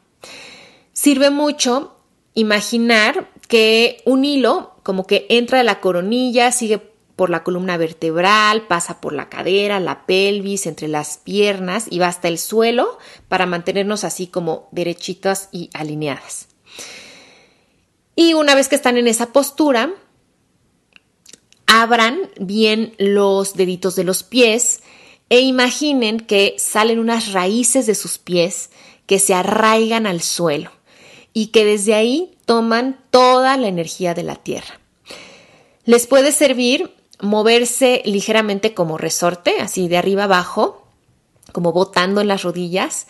Sirve 0.93 1.29
mucho 1.31 1.97
imaginar 2.33 3.29
que 3.49 4.01
un 4.05 4.23
hilo 4.23 4.77
como 4.83 5.05
que 5.05 5.25
entra 5.27 5.57
de 5.57 5.65
la 5.65 5.81
coronilla, 5.81 6.53
sigue 6.53 6.81
por 7.17 7.31
la 7.31 7.43
columna 7.43 7.77
vertebral, 7.77 8.67
pasa 8.67 9.01
por 9.01 9.11
la 9.11 9.27
cadera, 9.27 9.81
la 9.81 10.05
pelvis, 10.05 10.67
entre 10.67 10.87
las 10.87 11.17
piernas 11.17 11.87
y 11.89 11.97
va 11.97 12.07
hasta 12.07 12.27
el 12.27 12.37
suelo 12.37 12.99
para 13.27 13.47
mantenernos 13.47 14.03
así 14.03 14.27
como 14.27 14.69
derechitas 14.71 15.49
y 15.51 15.71
alineadas. 15.73 16.47
Y 18.15 18.35
una 18.35 18.53
vez 18.53 18.69
que 18.69 18.75
están 18.75 18.97
en 18.97 19.07
esa 19.07 19.33
postura, 19.33 19.93
abran 21.65 22.19
bien 22.39 22.93
los 22.99 23.55
deditos 23.55 23.95
de 23.95 24.03
los 24.03 24.21
pies 24.21 24.83
e 25.29 25.39
imaginen 25.39 26.19
que 26.19 26.55
salen 26.59 26.99
unas 26.99 27.33
raíces 27.33 27.87
de 27.87 27.95
sus 27.95 28.19
pies 28.19 28.69
que 29.07 29.17
se 29.17 29.33
arraigan 29.33 30.05
al 30.05 30.21
suelo 30.21 30.71
y 31.33 31.47
que 31.47 31.65
desde 31.65 31.95
ahí 31.95 32.37
toman 32.45 33.03
toda 33.09 33.57
la 33.57 33.67
energía 33.67 34.13
de 34.13 34.23
la 34.23 34.35
tierra. 34.35 34.79
Les 35.83 36.05
puede 36.05 36.31
servir 36.31 36.93
moverse 37.19 38.01
ligeramente 38.05 38.73
como 38.73 38.97
resorte, 38.97 39.59
así 39.59 39.87
de 39.87 39.97
arriba 39.97 40.25
abajo, 40.25 40.87
como 41.51 41.73
botando 41.73 42.21
en 42.21 42.27
las 42.27 42.43
rodillas, 42.43 43.07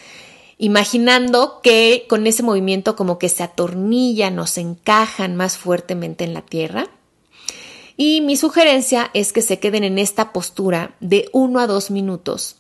imaginando 0.58 1.60
que 1.62 2.06
con 2.08 2.26
ese 2.28 2.44
movimiento 2.44 2.96
como 2.96 3.20
que 3.20 3.30
se 3.30 3.44
atornillan 3.44 4.40
o 4.40 4.48
se 4.48 4.62
encajan 4.62 5.36
más 5.36 5.58
fuertemente 5.58 6.24
en 6.24 6.34
la 6.34 6.42
tierra. 6.42 6.88
Y 7.96 8.22
mi 8.22 8.38
sugerencia 8.38 9.10
es 9.14 9.34
que 9.34 9.42
se 9.42 9.60
queden 9.60 9.84
en 9.84 9.98
esta 9.98 10.32
postura 10.32 10.96
de 11.00 11.30
uno 11.34 11.60
a 11.60 11.68
dos 11.68 11.90
minutos, 11.90 12.58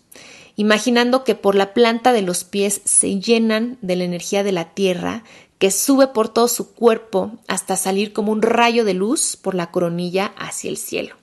imaginando 0.55 1.23
que 1.23 1.35
por 1.35 1.55
la 1.55 1.73
planta 1.73 2.11
de 2.11 2.23
los 2.23 2.43
pies 2.43 2.81
se 2.85 3.19
llenan 3.19 3.77
de 3.81 3.95
la 3.95 4.03
energía 4.03 4.43
de 4.43 4.51
la 4.51 4.73
tierra 4.73 5.23
que 5.59 5.71
sube 5.71 6.07
por 6.07 6.29
todo 6.29 6.47
su 6.47 6.73
cuerpo 6.73 7.31
hasta 7.47 7.75
salir 7.75 8.13
como 8.13 8.31
un 8.31 8.41
rayo 8.41 8.83
de 8.83 8.93
luz 8.93 9.37
por 9.37 9.55
la 9.55 9.71
coronilla 9.71 10.33
hacia 10.37 10.69
el 10.69 10.77
cielo. 10.77 11.15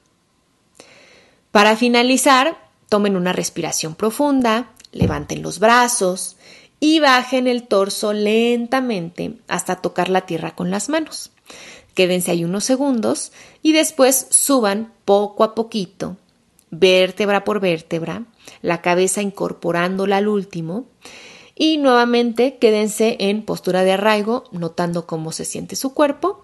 Para 1.55 1.77
finalizar, 1.77 2.59
tomen 2.89 3.15
una 3.15 3.33
respiración 3.33 3.95
profunda, 3.95 4.73
levanten 4.91 5.41
los 5.41 5.61
brazos 5.61 6.37
y 6.81 6.99
bajen 6.99 7.47
el 7.47 7.69
torso 7.69 8.13
lentamente 8.13 9.37
hasta 9.47 9.77
tocar 9.77 10.09
la 10.09 10.23
tierra 10.23 10.57
con 10.57 10.73
las 10.73 10.89
manos. 10.89 11.31
Quédense 11.95 12.33
ahí 12.33 12.43
unos 12.43 12.65
segundos 12.65 13.31
y 13.63 13.73
después 13.73 14.27
suban 14.31 14.93
poco 15.05 15.45
a 15.45 15.55
poquito, 15.55 16.17
vértebra 16.73 17.45
por 17.45 17.61
vértebra, 17.61 18.25
la 18.61 18.83
cabeza 18.83 19.23
incorporándola 19.23 20.17
al 20.17 20.27
último 20.27 20.87
y 21.55 21.77
nuevamente 21.77 22.59
quédense 22.59 23.17
en 23.21 23.45
postura 23.45 23.85
de 23.85 23.93
arraigo, 23.93 24.43
notando 24.51 25.07
cómo 25.07 25.31
se 25.31 25.45
siente 25.45 25.77
su 25.77 25.95
cuerpo. 25.95 26.44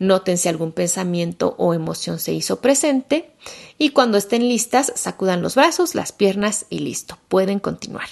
Nótense 0.00 0.48
algún 0.48 0.72
pensamiento 0.72 1.54
o 1.58 1.74
emoción 1.74 2.18
se 2.18 2.32
hizo 2.32 2.62
presente 2.62 3.30
y 3.76 3.90
cuando 3.90 4.16
estén 4.16 4.48
listas 4.48 4.92
sacudan 4.96 5.42
los 5.42 5.56
brazos, 5.56 5.94
las 5.94 6.10
piernas 6.10 6.64
y 6.70 6.78
listo, 6.78 7.18
pueden 7.28 7.60
continuar. 7.60 8.08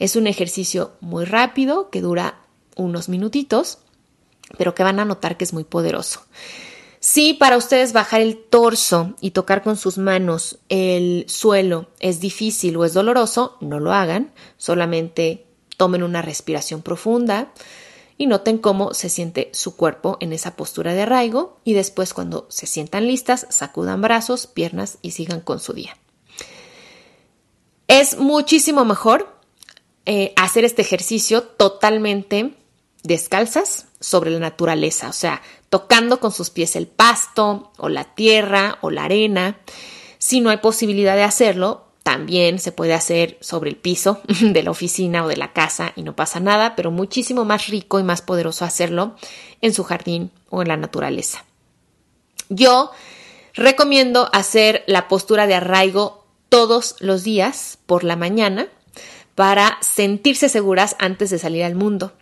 Es 0.00 0.16
un 0.16 0.26
ejercicio 0.26 0.92
muy 1.00 1.24
rápido 1.24 1.88
que 1.88 2.00
dura 2.00 2.40
unos 2.74 3.08
minutitos, 3.08 3.78
pero 4.58 4.74
que 4.74 4.82
van 4.82 4.98
a 4.98 5.04
notar 5.04 5.36
que 5.36 5.44
es 5.44 5.52
muy 5.52 5.62
poderoso. 5.62 6.20
Si 6.98 7.34
para 7.34 7.56
ustedes 7.56 7.92
bajar 7.92 8.20
el 8.22 8.36
torso 8.36 9.14
y 9.20 9.30
tocar 9.30 9.62
con 9.62 9.76
sus 9.76 9.98
manos 9.98 10.58
el 10.68 11.26
suelo 11.28 11.90
es 12.00 12.18
difícil 12.18 12.76
o 12.76 12.84
es 12.84 12.92
doloroso, 12.92 13.56
no 13.60 13.78
lo 13.78 13.92
hagan, 13.92 14.32
solamente 14.58 15.46
Tomen 15.80 16.02
una 16.02 16.20
respiración 16.20 16.82
profunda 16.82 17.52
y 18.20 18.26
noten 18.26 18.58
cómo 18.58 18.92
se 18.92 19.08
siente 19.08 19.48
su 19.54 19.76
cuerpo 19.76 20.18
en 20.20 20.34
esa 20.34 20.54
postura 20.54 20.92
de 20.92 21.00
arraigo 21.00 21.58
y 21.64 21.72
después 21.72 22.12
cuando 22.12 22.44
se 22.50 22.66
sientan 22.66 23.06
listas, 23.06 23.46
sacudan 23.48 24.02
brazos, 24.02 24.46
piernas 24.46 24.98
y 25.00 25.12
sigan 25.12 25.40
con 25.40 25.58
su 25.58 25.72
día. 25.72 25.96
Es 27.88 28.18
muchísimo 28.18 28.84
mejor 28.84 29.34
eh, 30.04 30.34
hacer 30.36 30.66
este 30.66 30.82
ejercicio 30.82 31.44
totalmente 31.44 32.52
descalzas 33.02 33.86
sobre 34.00 34.30
la 34.30 34.38
naturaleza, 34.38 35.08
o 35.08 35.14
sea, 35.14 35.40
tocando 35.70 36.20
con 36.20 36.30
sus 36.30 36.50
pies 36.50 36.76
el 36.76 36.88
pasto 36.88 37.72
o 37.78 37.88
la 37.88 38.04
tierra 38.14 38.76
o 38.82 38.90
la 38.90 39.04
arena. 39.04 39.60
Si 40.18 40.42
no 40.42 40.50
hay 40.50 40.58
posibilidad 40.58 41.16
de 41.16 41.22
hacerlo, 41.22 41.89
también 42.10 42.58
se 42.58 42.72
puede 42.72 42.92
hacer 42.92 43.38
sobre 43.40 43.70
el 43.70 43.76
piso 43.76 44.20
de 44.40 44.64
la 44.64 44.72
oficina 44.72 45.24
o 45.24 45.28
de 45.28 45.36
la 45.36 45.52
casa 45.52 45.92
y 45.94 46.02
no 46.02 46.16
pasa 46.16 46.40
nada, 46.40 46.74
pero 46.74 46.90
muchísimo 46.90 47.44
más 47.44 47.68
rico 47.68 48.00
y 48.00 48.02
más 48.02 48.20
poderoso 48.20 48.64
hacerlo 48.64 49.14
en 49.60 49.72
su 49.72 49.84
jardín 49.84 50.32
o 50.48 50.60
en 50.60 50.66
la 50.66 50.76
naturaleza. 50.76 51.44
Yo 52.48 52.90
recomiendo 53.54 54.28
hacer 54.32 54.82
la 54.88 55.06
postura 55.06 55.46
de 55.46 55.54
arraigo 55.54 56.26
todos 56.48 56.96
los 56.98 57.22
días 57.22 57.78
por 57.86 58.02
la 58.02 58.16
mañana 58.16 58.66
para 59.36 59.78
sentirse 59.80 60.48
seguras 60.48 60.96
antes 60.98 61.30
de 61.30 61.38
salir 61.38 61.62
al 61.62 61.76
mundo. 61.76 62.12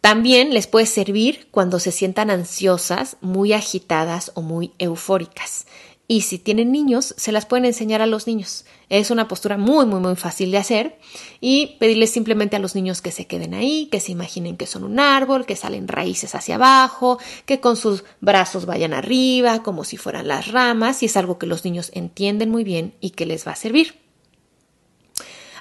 También 0.00 0.54
les 0.54 0.68
puede 0.68 0.86
servir 0.86 1.48
cuando 1.50 1.80
se 1.80 1.90
sientan 1.90 2.30
ansiosas, 2.30 3.16
muy 3.22 3.54
agitadas 3.54 4.30
o 4.34 4.42
muy 4.42 4.70
eufóricas. 4.78 5.66
Y 6.08 6.20
si 6.20 6.38
tienen 6.38 6.70
niños, 6.70 7.14
se 7.16 7.32
las 7.32 7.46
pueden 7.46 7.64
enseñar 7.64 8.00
a 8.00 8.06
los 8.06 8.28
niños. 8.28 8.64
Es 8.88 9.10
una 9.10 9.26
postura 9.26 9.56
muy, 9.58 9.86
muy, 9.86 9.98
muy 9.98 10.14
fácil 10.14 10.52
de 10.52 10.58
hacer 10.58 10.98
y 11.40 11.76
pedirles 11.80 12.10
simplemente 12.10 12.54
a 12.54 12.60
los 12.60 12.76
niños 12.76 13.02
que 13.02 13.10
se 13.10 13.26
queden 13.26 13.54
ahí, 13.54 13.88
que 13.90 13.98
se 13.98 14.12
imaginen 14.12 14.56
que 14.56 14.68
son 14.68 14.84
un 14.84 15.00
árbol, 15.00 15.46
que 15.46 15.56
salen 15.56 15.88
raíces 15.88 16.36
hacia 16.36 16.54
abajo, 16.54 17.18
que 17.44 17.58
con 17.58 17.76
sus 17.76 18.04
brazos 18.20 18.66
vayan 18.66 18.94
arriba, 18.94 19.64
como 19.64 19.82
si 19.82 19.96
fueran 19.96 20.28
las 20.28 20.52
ramas, 20.52 21.02
y 21.02 21.06
es 21.06 21.16
algo 21.16 21.38
que 21.38 21.46
los 21.46 21.64
niños 21.64 21.90
entienden 21.92 22.50
muy 22.50 22.62
bien 22.62 22.94
y 23.00 23.10
que 23.10 23.26
les 23.26 23.44
va 23.44 23.52
a 23.52 23.56
servir. 23.56 23.98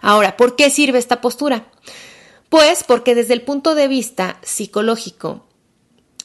Ahora, 0.02 0.38
¿por 0.38 0.56
qué 0.56 0.70
sirve 0.70 1.00
esta 1.00 1.22
postura? 1.22 1.72
Pues 2.50 2.84
porque 2.84 3.16
desde 3.16 3.34
el 3.34 3.42
punto 3.42 3.74
de 3.74 3.88
vista 3.88 4.38
psicológico, 4.44 5.48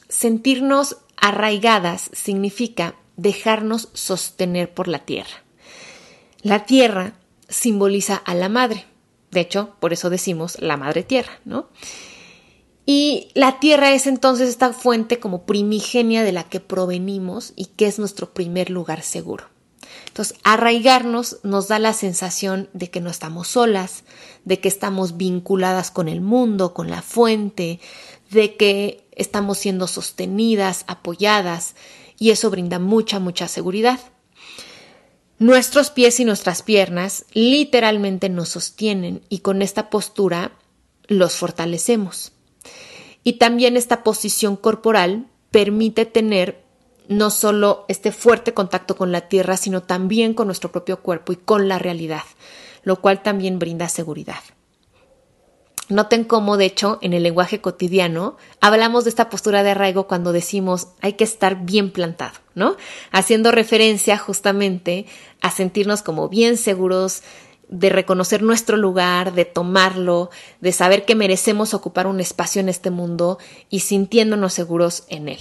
sentirnos 0.07 0.97
arraigadas 1.17 2.11
significa 2.13 2.95
dejarnos 3.17 3.89
sostener 3.93 4.73
por 4.73 4.87
la 4.87 4.99
tierra. 4.99 5.43
La 6.41 6.65
tierra 6.65 7.13
simboliza 7.49 8.15
a 8.15 8.33
la 8.33 8.49
madre. 8.49 8.85
De 9.31 9.41
hecho, 9.41 9.75
por 9.79 9.93
eso 9.93 10.09
decimos 10.09 10.59
la 10.59 10.77
madre 10.77 11.03
tierra, 11.03 11.39
¿no? 11.45 11.69
Y 12.85 13.29
la 13.35 13.59
tierra 13.59 13.93
es 13.93 14.07
entonces 14.07 14.49
esta 14.49 14.73
fuente 14.73 15.19
como 15.19 15.45
primigenia 15.45 16.23
de 16.23 16.31
la 16.31 16.43
que 16.43 16.59
provenimos 16.59 17.53
y 17.55 17.65
que 17.65 17.85
es 17.85 17.99
nuestro 17.99 18.33
primer 18.33 18.69
lugar 18.69 19.03
seguro. 19.03 19.45
Entonces, 20.07 20.37
arraigarnos 20.43 21.37
nos 21.43 21.67
da 21.67 21.79
la 21.79 21.93
sensación 21.93 22.69
de 22.73 22.89
que 22.89 22.99
no 22.99 23.09
estamos 23.09 23.49
solas, 23.49 24.03
de 24.43 24.59
que 24.59 24.67
estamos 24.67 25.15
vinculadas 25.15 25.91
con 25.91 26.09
el 26.09 26.21
mundo, 26.21 26.73
con 26.73 26.89
la 26.89 27.01
fuente, 27.01 27.79
de 28.29 28.57
que 28.57 29.07
estamos 29.13 29.57
siendo 29.57 29.87
sostenidas, 29.87 30.83
apoyadas 30.87 31.75
y 32.21 32.29
eso 32.29 32.51
brinda 32.51 32.77
mucha, 32.77 33.19
mucha 33.19 33.47
seguridad. 33.47 33.99
Nuestros 35.39 35.89
pies 35.89 36.19
y 36.19 36.23
nuestras 36.23 36.61
piernas 36.61 37.25
literalmente 37.33 38.29
nos 38.29 38.49
sostienen 38.49 39.23
y 39.27 39.39
con 39.39 39.63
esta 39.63 39.89
postura 39.89 40.51
los 41.07 41.33
fortalecemos. 41.33 42.33
Y 43.23 43.33
también 43.33 43.75
esta 43.75 44.03
posición 44.03 44.55
corporal 44.55 45.29
permite 45.49 46.05
tener 46.05 46.63
no 47.07 47.31
solo 47.31 47.85
este 47.87 48.11
fuerte 48.11 48.53
contacto 48.53 48.95
con 48.95 49.11
la 49.11 49.21
tierra, 49.27 49.57
sino 49.57 49.81
también 49.81 50.35
con 50.35 50.45
nuestro 50.45 50.71
propio 50.71 51.01
cuerpo 51.01 51.33
y 51.33 51.37
con 51.37 51.67
la 51.67 51.79
realidad, 51.79 52.23
lo 52.83 53.01
cual 53.01 53.23
también 53.23 53.57
brinda 53.57 53.89
seguridad. 53.89 54.43
Noten 55.91 56.23
cómo, 56.23 56.55
de 56.55 56.65
hecho, 56.65 56.99
en 57.01 57.11
el 57.11 57.23
lenguaje 57.23 57.59
cotidiano 57.59 58.37
hablamos 58.61 59.03
de 59.03 59.09
esta 59.09 59.29
postura 59.29 59.61
de 59.61 59.71
arraigo 59.71 60.07
cuando 60.07 60.31
decimos 60.31 60.87
hay 61.01 61.13
que 61.13 61.25
estar 61.25 61.65
bien 61.65 61.91
plantado, 61.91 62.39
¿no? 62.55 62.77
Haciendo 63.11 63.51
referencia 63.51 64.17
justamente 64.17 65.05
a 65.41 65.51
sentirnos 65.51 66.01
como 66.01 66.29
bien 66.29 66.55
seguros, 66.55 67.23
de 67.67 67.89
reconocer 67.89 68.41
nuestro 68.41 68.77
lugar, 68.77 69.33
de 69.33 69.43
tomarlo, 69.43 70.29
de 70.61 70.71
saber 70.71 71.03
que 71.03 71.15
merecemos 71.15 71.73
ocupar 71.73 72.07
un 72.07 72.21
espacio 72.21 72.61
en 72.61 72.69
este 72.69 72.89
mundo 72.89 73.37
y 73.69 73.81
sintiéndonos 73.81 74.53
seguros 74.53 75.03
en 75.09 75.27
él. 75.27 75.39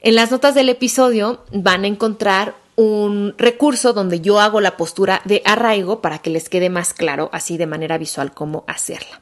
En 0.00 0.14
las 0.14 0.30
notas 0.30 0.54
del 0.54 0.70
episodio 0.70 1.44
van 1.52 1.84
a 1.84 1.88
encontrar 1.88 2.54
un 2.76 3.34
recurso 3.36 3.92
donde 3.92 4.22
yo 4.22 4.40
hago 4.40 4.62
la 4.62 4.78
postura 4.78 5.20
de 5.26 5.42
arraigo 5.44 6.00
para 6.00 6.20
que 6.20 6.30
les 6.30 6.48
quede 6.48 6.70
más 6.70 6.94
claro 6.94 7.28
así 7.34 7.58
de 7.58 7.66
manera 7.66 7.98
visual 7.98 8.32
cómo 8.32 8.64
hacerla. 8.66 9.20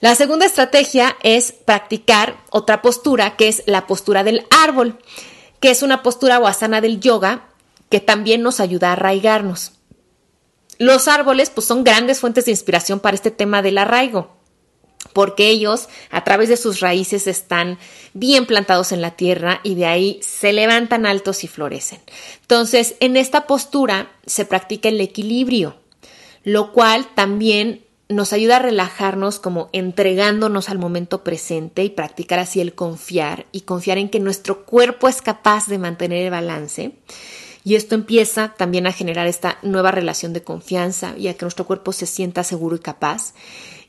La 0.00 0.14
segunda 0.14 0.46
estrategia 0.46 1.16
es 1.24 1.50
practicar 1.50 2.36
otra 2.50 2.82
postura 2.82 3.36
que 3.36 3.48
es 3.48 3.64
la 3.66 3.88
postura 3.88 4.22
del 4.22 4.46
árbol, 4.50 4.96
que 5.58 5.70
es 5.70 5.82
una 5.82 6.04
postura 6.04 6.36
asana 6.36 6.80
del 6.80 7.00
yoga 7.00 7.48
que 7.90 7.98
también 7.98 8.42
nos 8.42 8.60
ayuda 8.60 8.90
a 8.90 8.92
arraigarnos. 8.92 9.72
Los 10.78 11.08
árboles 11.08 11.50
pues 11.50 11.66
son 11.66 11.82
grandes 11.82 12.20
fuentes 12.20 12.44
de 12.44 12.52
inspiración 12.52 13.00
para 13.00 13.16
este 13.16 13.32
tema 13.32 13.60
del 13.60 13.76
arraigo, 13.76 14.36
porque 15.12 15.48
ellos 15.48 15.88
a 16.12 16.22
través 16.22 16.48
de 16.48 16.56
sus 16.56 16.78
raíces 16.78 17.26
están 17.26 17.76
bien 18.12 18.46
plantados 18.46 18.92
en 18.92 19.02
la 19.02 19.16
tierra 19.16 19.58
y 19.64 19.74
de 19.74 19.86
ahí 19.86 20.20
se 20.22 20.52
levantan 20.52 21.06
altos 21.06 21.42
y 21.42 21.48
florecen. 21.48 22.00
Entonces, 22.42 22.94
en 23.00 23.16
esta 23.16 23.48
postura 23.48 24.12
se 24.26 24.44
practica 24.44 24.90
el 24.90 25.00
equilibrio, 25.00 25.80
lo 26.44 26.72
cual 26.72 27.08
también 27.16 27.87
nos 28.08 28.32
ayuda 28.32 28.56
a 28.56 28.60
relajarnos 28.60 29.38
como 29.38 29.68
entregándonos 29.72 30.70
al 30.70 30.78
momento 30.78 31.22
presente 31.22 31.84
y 31.84 31.90
practicar 31.90 32.38
así 32.38 32.60
el 32.60 32.74
confiar 32.74 33.46
y 33.52 33.62
confiar 33.62 33.98
en 33.98 34.08
que 34.08 34.20
nuestro 34.20 34.64
cuerpo 34.64 35.08
es 35.08 35.20
capaz 35.20 35.66
de 35.66 35.78
mantener 35.78 36.24
el 36.24 36.30
balance 36.30 36.92
y 37.68 37.74
esto 37.74 37.94
empieza 37.94 38.54
también 38.56 38.86
a 38.86 38.92
generar 38.92 39.26
esta 39.26 39.58
nueva 39.60 39.90
relación 39.90 40.32
de 40.32 40.42
confianza 40.42 41.14
y 41.18 41.28
a 41.28 41.34
que 41.34 41.44
nuestro 41.44 41.66
cuerpo 41.66 41.92
se 41.92 42.06
sienta 42.06 42.42
seguro 42.42 42.76
y 42.76 42.78
capaz. 42.78 43.34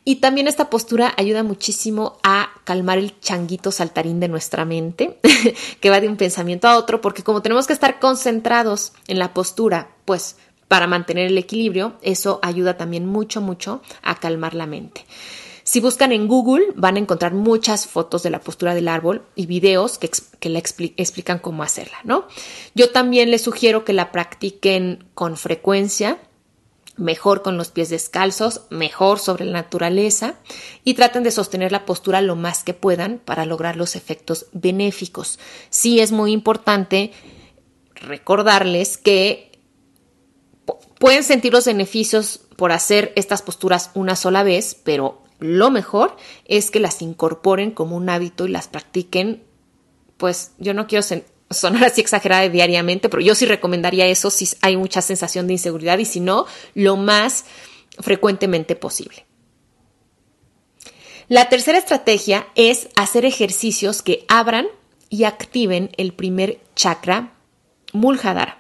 Y 0.04 0.18
también 0.18 0.50
esta 0.50 0.70
postura 0.70 1.14
ayuda 1.16 1.44
muchísimo 1.44 2.18
a 2.24 2.50
calmar 2.66 2.98
el 2.98 3.18
changuito 3.22 3.72
saltarín 3.72 4.20
de 4.20 4.28
nuestra 4.28 4.66
mente, 4.66 5.20
que 5.80 5.90
va 5.90 6.02
de 6.02 6.10
un 6.10 6.18
pensamiento 6.18 6.68
a 6.68 6.78
otro, 6.78 7.00
porque 7.00 7.24
como 7.24 7.42
tenemos 7.42 7.68
que 7.68 7.74
estar 7.74 8.00
concentrados 8.00 8.92
en 9.08 9.18
la 9.18 9.34
postura, 9.34 9.92
pues 10.04 10.36
para 10.70 10.88
mantener 10.88 11.28
el 11.28 11.38
equilibrio, 11.38 11.96
eso 12.02 12.40
ayuda 12.42 12.78
también 12.78 13.06
mucho, 13.06 13.42
mucho 13.42 13.82
a 14.02 14.16
calmar 14.20 14.54
la 14.54 14.68
mente. 14.68 15.04
Si 15.64 15.82
buscan 15.82 16.12
en 16.12 16.28
Google 16.28 16.68
van 16.76 16.96
a 16.96 17.00
encontrar 17.00 17.34
muchas 17.34 17.86
fotos 17.86 18.24
de 18.24 18.30
la 18.30 18.40
postura 18.40 18.74
del 18.74 18.88
árbol 18.88 19.24
y 19.36 19.46
videos 19.46 19.98
que, 19.98 20.10
le 20.50 20.60
explican 20.60 21.40
cómo 21.40 21.64
hacerla, 21.64 21.98
¿no? 22.04 22.28
Yo 22.76 22.92
también 22.92 23.30
les 23.30 23.42
sugiero 23.42 23.84
que 23.84 23.94
la 23.94 24.12
practiquen 24.12 25.06
con 25.14 25.38
frecuencia, 25.38 26.20
mejor 26.98 27.42
con 27.42 27.58
los 27.58 27.70
pies 27.70 27.90
descalzos, 27.90 28.62
mejor 28.70 29.20
sobre 29.20 29.46
la 29.46 29.54
naturaleza 29.54 30.36
y 30.84 30.94
traten 30.94 31.24
de 31.24 31.32
sostener 31.32 31.72
la 31.72 31.86
postura 31.86 32.22
lo 32.22 32.36
más 32.36 32.64
que 32.64 32.74
puedan 32.74 33.20
para 33.20 33.46
lograr 33.46 33.76
los 33.76 33.96
efectos 33.96 34.48
benéficos. 34.54 35.40
Sí 35.70 36.00
es 36.00 36.12
muy 36.12 36.32
importante 36.32 37.12
recordarles 37.96 38.98
que 38.98 39.49
pueden 41.00 41.24
sentir 41.24 41.54
los 41.54 41.66
beneficios 41.66 42.42
por 42.56 42.72
hacer 42.72 43.12
estas 43.16 43.42
posturas 43.42 43.90
una 43.96 44.16
sola 44.16 44.44
vez, 44.44 44.76
pero 44.84 45.24
lo 45.40 45.72
mejor 45.72 46.16
es 46.46 46.70
que 46.70 46.80
las 46.80 47.02
incorporen 47.02 47.72
como 47.72 47.96
un 47.96 48.10
hábito 48.10 48.46
y 48.46 48.50
las 48.50 48.68
practiquen, 48.68 49.42
pues 50.18 50.52
yo 50.60 50.74
no 50.74 50.86
quiero 50.86 51.04
sonar 51.50 51.86
así 51.86 52.02
exagerada 52.02 52.48
diariamente, 52.50 53.10
pero 53.10 53.24
yo 53.24 53.34
sí 53.34 53.46
recomendaría 53.46 54.06
eso 54.06 54.30
si 54.30 54.48
hay 54.62 54.76
mucha 54.76 55.02
sensación 55.02 55.48
de 55.48 55.54
inseguridad 55.54 55.98
y 55.98 56.06
si 56.06 56.20
no, 56.20 56.46
lo 56.76 56.98
más 56.98 57.46
frecuentemente 58.00 58.76
posible. 58.76 59.26
La 61.30 61.48
tercera 61.48 61.78
estrategia 61.78 62.48
es 62.56 62.90
hacer 62.96 63.24
ejercicios 63.24 64.02
que 64.02 64.26
abran 64.28 64.68
y 65.10 65.24
activen 65.24 65.92
el 65.98 66.14
primer 66.14 66.60
chakra 66.76 67.34
Muladhara. 67.94 68.59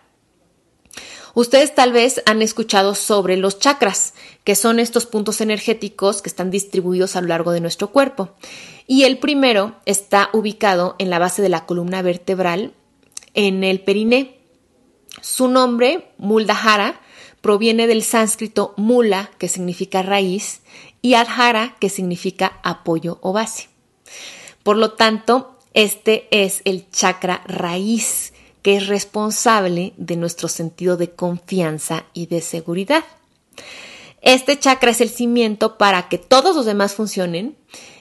Ustedes 1.39 1.73
tal 1.73 1.93
vez 1.93 2.21
han 2.25 2.41
escuchado 2.41 2.95
sobre 2.95 3.37
los 3.37 3.59
chakras, 3.59 4.13
que 4.43 4.55
son 4.55 4.77
estos 4.77 5.05
puntos 5.05 5.39
energéticos 5.39 6.21
que 6.21 6.27
están 6.27 6.51
distribuidos 6.51 7.15
a 7.15 7.21
lo 7.21 7.29
largo 7.29 7.53
de 7.53 7.61
nuestro 7.61 7.91
cuerpo. 7.91 8.31
Y 8.87 9.03
el 9.03 9.19
primero 9.19 9.77
está 9.85 10.31
ubicado 10.33 10.97
en 10.99 11.09
la 11.09 11.17
base 11.17 11.41
de 11.41 11.47
la 11.47 11.65
columna 11.65 12.01
vertebral, 12.01 12.73
en 13.35 13.63
el 13.63 13.79
periné. 13.79 14.37
Su 15.21 15.47
nombre, 15.47 16.11
Muldahara, 16.17 16.99
proviene 17.39 17.87
del 17.87 18.03
sánscrito 18.03 18.73
mula, 18.75 19.31
que 19.37 19.47
significa 19.47 20.01
raíz, 20.01 20.59
y 21.01 21.13
adhara, 21.13 21.77
que 21.79 21.87
significa 21.87 22.59
apoyo 22.63 23.17
o 23.21 23.31
base. 23.31 23.69
Por 24.61 24.75
lo 24.75 24.91
tanto, 24.91 25.57
este 25.73 26.27
es 26.31 26.61
el 26.65 26.89
chakra 26.91 27.43
raíz 27.47 28.33
que 28.61 28.77
es 28.77 28.87
responsable 28.87 29.93
de 29.97 30.15
nuestro 30.15 30.47
sentido 30.47 30.97
de 30.97 31.11
confianza 31.11 32.05
y 32.13 32.27
de 32.27 32.41
seguridad. 32.41 33.03
Este 34.21 34.59
chakra 34.59 34.91
es 34.91 35.01
el 35.01 35.09
cimiento 35.09 35.77
para 35.77 36.09
que 36.09 36.17
todos 36.17 36.55
los 36.55 36.65
demás 36.65 36.93
funcionen 36.93 37.55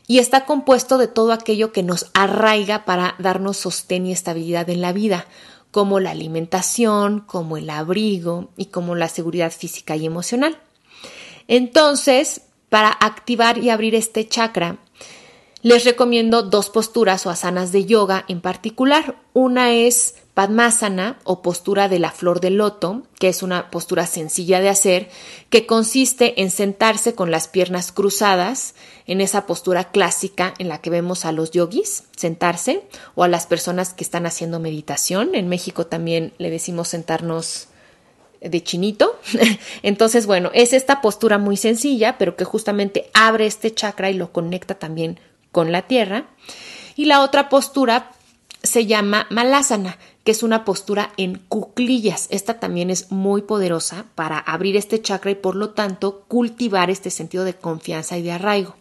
y 0.08 0.18
está 0.18 0.46
compuesto 0.46 0.98
de 0.98 1.06
todo 1.06 1.32
aquello 1.32 1.70
que 1.70 1.82
nos 1.82 2.06
arraiga 2.14 2.84
para 2.84 3.14
darnos 3.18 3.58
sostén 3.58 4.06
y 4.06 4.12
estabilidad 4.12 4.68
en 4.70 4.80
la 4.80 4.92
vida, 4.92 5.26
como 5.70 6.00
la 6.00 6.10
alimentación, 6.10 7.20
como 7.20 7.56
el 7.56 7.70
abrigo 7.70 8.48
y 8.56 8.66
como 8.66 8.94
la 8.94 9.08
seguridad 9.08 9.52
física 9.52 9.96
y 9.96 10.06
emocional. 10.06 10.58
Entonces, 11.46 12.42
para 12.68 12.88
activar 12.88 13.58
y 13.58 13.70
abrir 13.70 13.94
este 13.94 14.26
chakra, 14.26 14.78
les 15.68 15.85
recomiendo 15.85 16.42
dos 16.42 16.70
posturas 16.70 17.26
o 17.26 17.31
asanas 17.31 17.72
de 17.72 17.85
yoga 17.85 18.24
en 18.28 18.40
particular. 18.40 19.16
Una 19.35 19.74
es 19.74 20.14
Padmasana 20.33 21.18
o 21.24 21.42
postura 21.42 21.90
de 21.90 21.98
la 21.98 22.11
flor 22.11 22.40
de 22.40 22.48
loto, 22.48 23.02
que 23.18 23.28
es 23.28 23.42
una 23.42 23.70
postura 23.70 24.07
sencilla 24.07 24.61
de 24.61 24.70
hacer, 24.70 25.11
que 25.50 25.66
consiste 25.66 26.40
en 26.40 26.50
sentarse 26.50 27.14
con 27.14 27.31
las 27.31 27.48
piernas 27.48 27.92
cruzadas, 27.92 28.76
en 29.07 29.20
esa 29.20 29.44
postura 29.44 29.90
clásica 29.90 30.54
en 30.59 30.68
la 30.68 30.81
que 30.81 30.88
vemos 30.88 31.26
a 31.26 31.33
los 31.33 31.50
yogis 31.50 32.04
sentarse, 32.16 32.85
o 33.14 33.24
a 33.24 33.28
las 33.28 33.46
personas 33.46 33.92
que 33.92 34.04
están 34.04 34.24
haciendo 34.24 34.61
meditación. 34.61 35.35
En 35.35 35.48
México 35.48 35.87
también 35.87 36.33
le 36.38 36.48
decimos 36.48 36.88
sentarnos 36.88 37.68
de 38.40 38.62
chinito. 38.62 39.18
Entonces, 39.83 40.24
bueno, 40.24 40.50
es 40.54 40.72
esta 40.72 41.02
postura 41.02 41.37
muy 41.37 41.59
sencilla, 41.59 42.16
pero 42.16 42.37
que 42.37 42.44
justamente 42.44 43.11
abre 43.12 43.44
este 43.44 43.74
chakra 43.74 44.11
y 44.11 44.14
lo 44.14 44.33
conecta 44.33 44.78
también 44.78 45.20
con 45.52 45.72
la 45.72 45.82
tierra. 45.82 46.26
Y 46.96 47.04
la 47.04 47.22
otra 47.22 47.48
postura 47.48 48.11
se 48.62 48.87
llama 48.87 49.26
Malasana, 49.30 49.98
que 50.24 50.32
es 50.32 50.42
una 50.42 50.64
postura 50.64 51.12
en 51.16 51.40
cuclillas. 51.48 52.26
Esta 52.30 52.61
también 52.61 52.90
es 52.90 53.11
muy 53.11 53.42
poderosa 53.42 54.04
para 54.14 54.38
abrir 54.38 54.76
este 54.76 55.00
chakra 55.00 55.30
y 55.30 55.37
por 55.37 55.56
lo 55.56 55.70
tanto 55.70 56.24
cultivar 56.28 56.90
este 56.90 57.11
sentido 57.11 57.44
de 57.44 57.54
confianza 57.54 58.18
y 58.18 58.22
de 58.22 58.32
arraigo. 58.32 58.77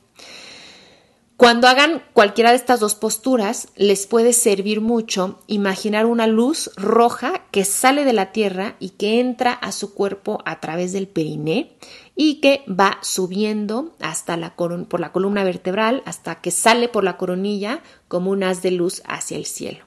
Cuando 1.37 1.67
hagan 1.67 2.01
cualquiera 2.13 2.49
de 2.49 2.55
estas 2.55 2.79
dos 2.79 2.95
posturas, 2.95 3.67
les 3.75 4.07
puede 4.07 4.33
servir 4.33 4.81
mucho 4.81 5.37
imaginar 5.45 6.07
una 6.07 6.25
luz 6.25 6.71
roja 6.77 7.43
que 7.51 7.63
sale 7.63 8.05
de 8.05 8.13
la 8.13 8.31
tierra 8.31 8.75
y 8.79 8.89
que 8.89 9.19
entra 9.19 9.53
a 9.53 9.71
su 9.71 9.93
cuerpo 9.93 10.41
a 10.45 10.59
través 10.59 10.93
del 10.93 11.07
periné 11.07 11.77
y 12.15 12.41
que 12.41 12.65
va 12.67 12.97
subiendo 13.03 13.95
hasta 13.99 14.35
la 14.35 14.55
por 14.55 14.99
la 14.99 15.11
columna 15.11 15.43
vertebral 15.43 16.01
hasta 16.07 16.41
que 16.41 16.49
sale 16.49 16.89
por 16.89 17.03
la 17.03 17.17
coronilla 17.17 17.83
como 18.07 18.31
un 18.31 18.43
haz 18.43 18.63
de 18.63 18.71
luz 18.71 19.03
hacia 19.05 19.37
el 19.37 19.45
cielo. 19.45 19.85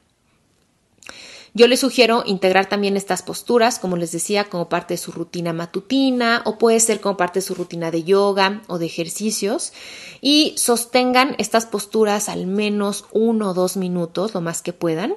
Yo 1.52 1.66
les 1.66 1.80
sugiero 1.80 2.22
integrar 2.26 2.68
también 2.68 2.96
estas 2.96 3.22
posturas, 3.22 3.78
como 3.80 3.96
les 3.96 4.12
decía, 4.12 4.44
como 4.44 4.68
parte 4.68 4.94
de 4.94 4.98
su 4.98 5.10
rutina 5.10 5.52
matutina 5.52 6.42
o 6.44 6.58
puede 6.58 6.78
ser 6.78 7.00
como 7.00 7.16
parte 7.16 7.40
de 7.40 7.46
su 7.46 7.54
rutina 7.54 7.90
de 7.90 8.04
yoga 8.04 8.62
o 8.68 8.78
de 8.78 8.86
ejercicios 8.86 9.72
y 10.20 10.54
sostengan 10.56 11.34
estas 11.38 11.66
posturas 11.66 12.28
al 12.28 12.46
menos 12.46 13.06
uno 13.10 13.50
o 13.50 13.54
dos 13.54 13.76
minutos, 13.76 14.32
lo 14.34 14.40
más 14.40 14.62
que 14.62 14.72
puedan. 14.72 15.14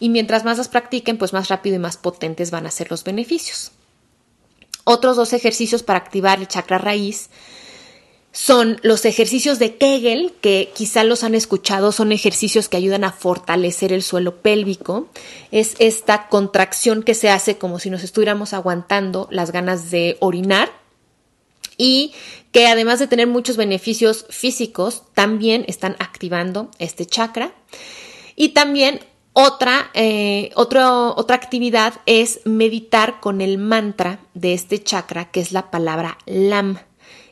y 0.00 0.08
mientras 0.08 0.44
más 0.44 0.58
las 0.58 0.66
practiquen, 0.66 1.16
pues 1.16 1.32
más 1.32 1.48
rápido 1.48 1.76
y 1.76 1.78
más 1.78 1.96
potentes 1.96 2.50
van 2.50 2.66
a 2.66 2.72
ser 2.72 2.90
los 2.90 3.04
beneficios. 3.04 3.70
Otros 4.82 5.16
dos 5.16 5.32
ejercicios 5.32 5.84
para 5.84 6.00
activar 6.00 6.40
el 6.40 6.48
chakra 6.48 6.78
raíz 6.78 7.30
son 8.32 8.80
los 8.82 9.04
ejercicios 9.04 9.58
de 9.58 9.76
Kegel, 9.76 10.32
que 10.40 10.72
quizá 10.74 11.04
los 11.04 11.22
han 11.22 11.34
escuchado, 11.34 11.92
son 11.92 12.12
ejercicios 12.12 12.68
que 12.68 12.78
ayudan 12.78 13.04
a 13.04 13.12
fortalecer 13.12 13.92
el 13.92 14.02
suelo 14.02 14.36
pélvico. 14.36 15.08
Es 15.50 15.76
esta 15.78 16.28
contracción 16.28 17.02
que 17.02 17.14
se 17.14 17.28
hace 17.28 17.58
como 17.58 17.78
si 17.78 17.90
nos 17.90 18.02
estuviéramos 18.02 18.54
aguantando 18.54 19.28
las 19.30 19.52
ganas 19.52 19.90
de 19.90 20.16
orinar 20.20 20.72
y 21.76 22.12
que 22.52 22.68
además 22.68 22.98
de 22.98 23.06
tener 23.06 23.26
muchos 23.26 23.56
beneficios 23.56 24.24
físicos, 24.30 25.02
también 25.14 25.64
están 25.68 25.96
activando 25.98 26.70
este 26.78 27.04
chakra. 27.04 27.52
Y 28.34 28.50
también 28.50 29.00
otra, 29.34 29.90
eh, 29.94 30.50
otra 30.54 31.34
actividad 31.34 31.94
es 32.06 32.40
meditar 32.44 33.20
con 33.20 33.40
el 33.40 33.58
mantra 33.58 34.20
de 34.34 34.54
este 34.54 34.82
chakra, 34.82 35.30
que 35.30 35.40
es 35.40 35.52
la 35.52 35.70
palabra 35.70 36.18
LAM. 36.26 36.78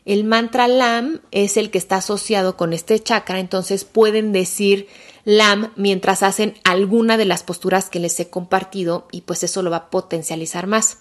El 0.04 0.24
mantra 0.24 0.66
LAM 0.66 1.20
es 1.30 1.56
el 1.56 1.70
que 1.70 1.78
está 1.78 1.96
asociado 1.96 2.56
con 2.56 2.72
este 2.72 2.98
chakra, 3.00 3.38
entonces 3.38 3.84
pueden 3.84 4.32
decir 4.32 4.88
LAM 5.24 5.72
mientras 5.76 6.22
hacen 6.22 6.54
alguna 6.64 7.16
de 7.16 7.26
las 7.26 7.42
posturas 7.42 7.90
que 7.90 8.00
les 8.00 8.18
he 8.20 8.30
compartido 8.30 9.06
y 9.12 9.20
pues 9.22 9.42
eso 9.42 9.62
lo 9.62 9.70
va 9.70 9.76
a 9.76 9.90
potencializar 9.90 10.66
más. 10.66 10.98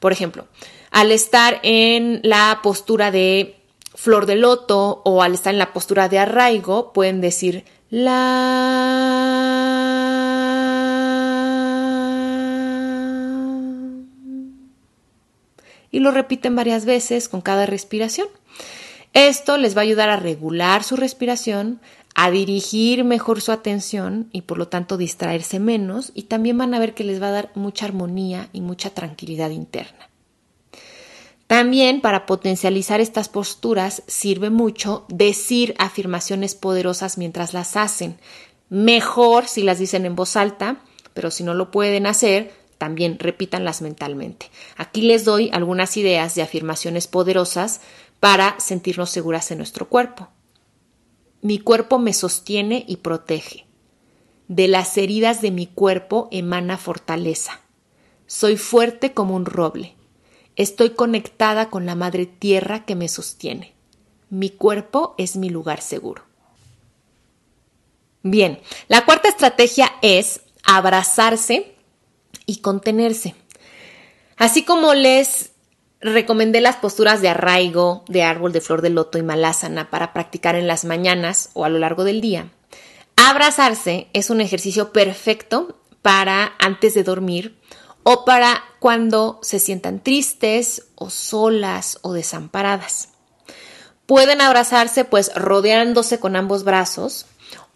Por 0.00 0.12
ejemplo, 0.12 0.46
al 0.90 1.12
estar 1.12 1.60
en 1.62 2.20
la 2.24 2.60
postura 2.62 3.10
de 3.10 3.56
flor 3.94 4.26
de 4.26 4.36
loto 4.36 5.02
o 5.04 5.22
al 5.22 5.34
estar 5.34 5.52
en 5.52 5.58
la 5.58 5.72
postura 5.72 6.08
de 6.08 6.18
arraigo, 6.18 6.92
pueden 6.92 7.20
LAM 7.90 8.90
y 15.92 15.98
lo 16.00 16.10
repiten 16.10 16.54
varias 16.56 16.84
veces 16.84 17.28
con 17.28 17.40
cada 17.40 17.66
respiración. 17.66 18.28
Esto 19.12 19.56
les 19.56 19.76
va 19.76 19.80
a 19.80 19.84
ayudar 19.84 20.08
a 20.10 20.16
regular 20.16 20.84
su 20.84 20.96
respiración, 20.96 21.80
a 22.14 22.30
dirigir 22.30 23.04
mejor 23.04 23.40
su 23.40 23.52
atención 23.52 24.28
y 24.32 24.42
por 24.42 24.58
lo 24.58 24.68
tanto 24.68 24.96
distraerse 24.96 25.58
menos 25.58 26.12
y 26.14 26.24
también 26.24 26.58
van 26.58 26.74
a 26.74 26.78
ver 26.78 26.94
que 26.94 27.04
les 27.04 27.20
va 27.20 27.28
a 27.28 27.32
dar 27.32 27.50
mucha 27.54 27.86
armonía 27.86 28.48
y 28.52 28.60
mucha 28.60 28.90
tranquilidad 28.90 29.50
interna. 29.50 30.10
También 31.46 32.00
para 32.00 32.26
potencializar 32.26 33.00
estas 33.00 33.28
posturas 33.28 34.04
sirve 34.06 34.50
mucho 34.50 35.04
decir 35.08 35.74
afirmaciones 35.78 36.54
poderosas 36.54 37.18
mientras 37.18 37.54
las 37.54 37.76
hacen. 37.76 38.18
Mejor 38.68 39.48
si 39.48 39.64
las 39.64 39.80
dicen 39.80 40.06
en 40.06 40.14
voz 40.14 40.36
alta, 40.36 40.80
pero 41.12 41.32
si 41.32 41.42
no 41.42 41.54
lo 41.54 41.72
pueden 41.72 42.06
hacer, 42.06 42.52
también 42.78 43.18
repítanlas 43.18 43.82
mentalmente. 43.82 44.46
Aquí 44.76 45.02
les 45.02 45.24
doy 45.24 45.50
algunas 45.52 45.96
ideas 45.96 46.36
de 46.36 46.42
afirmaciones 46.42 47.08
poderosas 47.08 47.80
para 48.20 48.60
sentirnos 48.60 49.10
seguras 49.10 49.50
en 49.50 49.58
nuestro 49.58 49.88
cuerpo. 49.88 50.28
Mi 51.42 51.58
cuerpo 51.58 51.98
me 51.98 52.12
sostiene 52.12 52.84
y 52.86 52.98
protege. 52.98 53.66
De 54.46 54.68
las 54.68 54.96
heridas 54.98 55.40
de 55.40 55.50
mi 55.50 55.66
cuerpo 55.66 56.28
emana 56.30 56.76
fortaleza. 56.76 57.60
Soy 58.26 58.56
fuerte 58.56 59.14
como 59.14 59.34
un 59.34 59.46
roble. 59.46 59.94
Estoy 60.56 60.90
conectada 60.90 61.70
con 61.70 61.86
la 61.86 61.94
madre 61.94 62.26
tierra 62.26 62.84
que 62.84 62.94
me 62.94 63.08
sostiene. 63.08 63.74
Mi 64.28 64.50
cuerpo 64.50 65.14
es 65.16 65.36
mi 65.36 65.48
lugar 65.48 65.80
seguro. 65.80 66.24
Bien, 68.22 68.60
la 68.88 69.06
cuarta 69.06 69.28
estrategia 69.28 69.90
es 70.02 70.42
abrazarse 70.62 71.74
y 72.44 72.58
contenerse. 72.58 73.34
Así 74.36 74.64
como 74.64 74.94
les 74.94 75.49
recomendé 76.00 76.60
las 76.60 76.76
posturas 76.76 77.20
de 77.20 77.28
arraigo, 77.28 78.04
de 78.08 78.22
árbol 78.22 78.52
de 78.52 78.60
flor 78.60 78.82
de 78.82 78.90
loto 78.90 79.18
y 79.18 79.22
malásana 79.22 79.90
para 79.90 80.12
practicar 80.12 80.54
en 80.56 80.66
las 80.66 80.84
mañanas 80.84 81.50
o 81.52 81.64
a 81.64 81.68
lo 81.68 81.78
largo 81.78 82.04
del 82.04 82.20
día, 82.20 82.50
abrazarse 83.16 84.08
es 84.12 84.30
un 84.30 84.40
ejercicio 84.40 84.92
perfecto 84.92 85.78
para 86.02 86.52
antes 86.58 86.94
de 86.94 87.04
dormir 87.04 87.60
o 88.02 88.24
para 88.24 88.62
cuando 88.78 89.38
se 89.42 89.58
sientan 89.58 90.02
tristes 90.02 90.88
o 90.94 91.10
solas 91.10 91.98
o 92.02 92.14
desamparadas. 92.14 93.10
Pueden 94.06 94.40
abrazarse 94.40 95.04
pues 95.04 95.32
rodeándose 95.34 96.18
con 96.18 96.34
ambos 96.34 96.64
brazos 96.64 97.26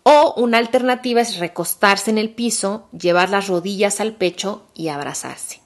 o 0.02 0.34
una 0.36 0.58
alternativa 0.58 1.20
es 1.20 1.38
recostarse 1.38 2.10
en 2.10 2.18
el 2.18 2.34
piso, 2.34 2.88
llevar 2.92 3.30
las 3.30 3.48
rodillas 3.48 4.00
al 4.00 4.14
pecho 4.14 4.66
y 4.74 4.88
abrazarse. 4.88 5.63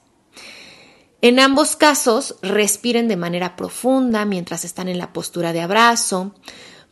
En 1.21 1.39
ambos 1.39 1.75
casos, 1.75 2.35
respiren 2.41 3.07
de 3.07 3.17
manera 3.17 3.55
profunda 3.55 4.23
mientras 4.25 4.63
están 4.63 4.87
en 4.87 4.97
la 4.97 5.11
postura 5.11 5.51
de 5.51 5.61
abrazo. 5.61 6.33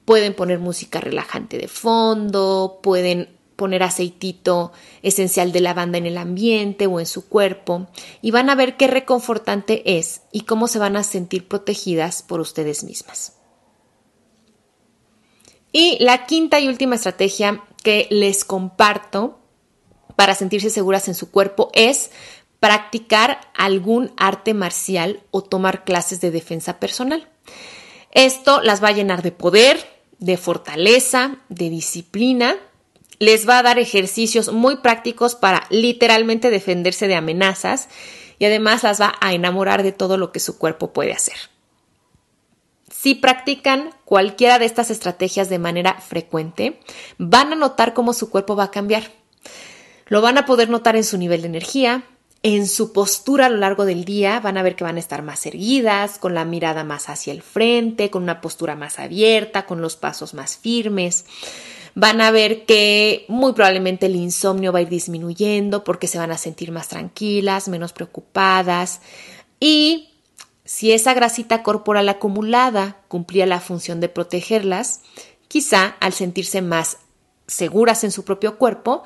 Pueden 0.03 0.33
poner 0.33 0.59
música 0.59 0.99
relajante 0.99 1.57
de 1.57 1.67
fondo, 1.67 2.79
pueden 2.83 3.37
poner 3.55 3.83
aceitito 3.83 4.71
esencial 5.01 5.51
de 5.51 5.61
lavanda 5.61 5.97
en 5.97 6.05
el 6.05 6.17
ambiente 6.17 6.87
o 6.87 6.99
en 6.99 7.05
su 7.05 7.27
cuerpo 7.27 7.87
y 8.21 8.31
van 8.31 8.49
a 8.49 8.55
ver 8.55 8.77
qué 8.77 8.87
reconfortante 8.87 9.97
es 9.97 10.21
y 10.31 10.41
cómo 10.41 10.67
se 10.67 10.79
van 10.79 10.95
a 10.95 11.03
sentir 11.03 11.47
protegidas 11.47 12.21
por 12.21 12.39
ustedes 12.39 12.83
mismas. 12.83 13.33
Y 15.71 15.97
la 15.99 16.25
quinta 16.25 16.59
y 16.59 16.67
última 16.67 16.95
estrategia 16.95 17.63
que 17.83 18.07
les 18.09 18.45
comparto 18.45 19.39
para 20.15 20.35
sentirse 20.35 20.69
seguras 20.69 21.07
en 21.07 21.15
su 21.15 21.29
cuerpo 21.31 21.69
es 21.73 22.11
practicar 22.59 23.39
algún 23.55 24.11
arte 24.17 24.53
marcial 24.53 25.21
o 25.31 25.43
tomar 25.43 25.83
clases 25.83 26.21
de 26.21 26.31
defensa 26.31 26.79
personal. 26.79 27.29
Esto 28.11 28.61
las 28.61 28.83
va 28.83 28.89
a 28.89 28.93
llenar 28.93 29.21
de 29.21 29.31
poder, 29.31 29.77
de 30.19 30.37
fortaleza, 30.37 31.37
de 31.49 31.69
disciplina. 31.69 32.55
Les 33.19 33.47
va 33.47 33.59
a 33.59 33.63
dar 33.63 33.79
ejercicios 33.79 34.51
muy 34.51 34.77
prácticos 34.77 35.35
para 35.35 35.67
literalmente 35.69 36.49
defenderse 36.49 37.07
de 37.07 37.15
amenazas 37.15 37.89
y 38.39 38.45
además 38.45 38.83
las 38.83 39.01
va 39.01 39.15
a 39.21 39.33
enamorar 39.33 39.83
de 39.83 39.91
todo 39.91 40.17
lo 40.17 40.31
que 40.31 40.39
su 40.39 40.57
cuerpo 40.57 40.93
puede 40.93 41.13
hacer. 41.13 41.35
Si 42.89 43.15
practican 43.15 43.91
cualquiera 44.05 44.59
de 44.59 44.65
estas 44.65 44.89
estrategias 44.89 45.49
de 45.49 45.59
manera 45.59 45.99
frecuente, 46.01 46.79
van 47.17 47.53
a 47.53 47.55
notar 47.55 47.93
cómo 47.93 48.13
su 48.13 48.29
cuerpo 48.29 48.55
va 48.55 48.65
a 48.65 48.71
cambiar. 48.71 49.11
Lo 50.07 50.21
van 50.21 50.37
a 50.37 50.45
poder 50.45 50.69
notar 50.69 50.95
en 50.95 51.03
su 51.03 51.17
nivel 51.17 51.41
de 51.41 51.47
energía, 51.47 52.03
en 52.43 52.67
su 52.67 52.93
postura 52.93 53.47
a 53.47 53.49
lo 53.49 53.57
largo 53.57 53.85
del 53.85 54.05
día, 54.05 54.39
van 54.39 54.57
a 54.57 54.63
ver 54.63 54.75
que 54.75 54.83
van 54.83 54.97
a 54.97 54.99
estar 54.99 55.23
más 55.23 55.45
erguidas, 55.45 56.19
con 56.19 56.33
la 56.33 56.45
mirada 56.45 56.83
más 56.83 57.09
hacia 57.09 57.33
el 57.33 57.41
frente, 57.41 58.09
con 58.09 58.23
una 58.23 58.41
postura 58.41 58.75
más 58.75 58.99
abierta, 58.99 59.65
con 59.65 59.81
los 59.81 59.95
pasos 59.95 60.33
más 60.33 60.57
firmes. 60.57 61.25
Van 61.95 62.21
a 62.21 62.29
ver 62.29 62.65
que 62.65 63.25
muy 63.27 63.53
probablemente 63.53 64.05
el 64.05 64.15
insomnio 64.15 64.71
va 64.71 64.79
a 64.79 64.83
ir 64.83 64.89
disminuyendo 64.89 65.83
porque 65.83 66.07
se 66.07 66.19
van 66.19 66.31
a 66.31 66.37
sentir 66.37 66.71
más 66.71 66.89
tranquilas, 66.89 67.67
menos 67.67 67.91
preocupadas 67.91 69.01
y 69.59 70.09
si 70.67 70.91
esa 70.91 71.13
grasita 71.13 71.63
corporal 71.63 72.09
acumulada 72.09 72.97
cumplía 73.07 73.45
la 73.45 73.61
función 73.61 74.01
de 74.01 74.09
protegerlas, 74.09 75.01
quizá 75.47 75.95
al 76.01 76.11
sentirse 76.11 76.61
más 76.61 76.97
seguras 77.47 78.03
en 78.03 78.11
su 78.11 78.25
propio 78.25 78.57
cuerpo, 78.57 79.03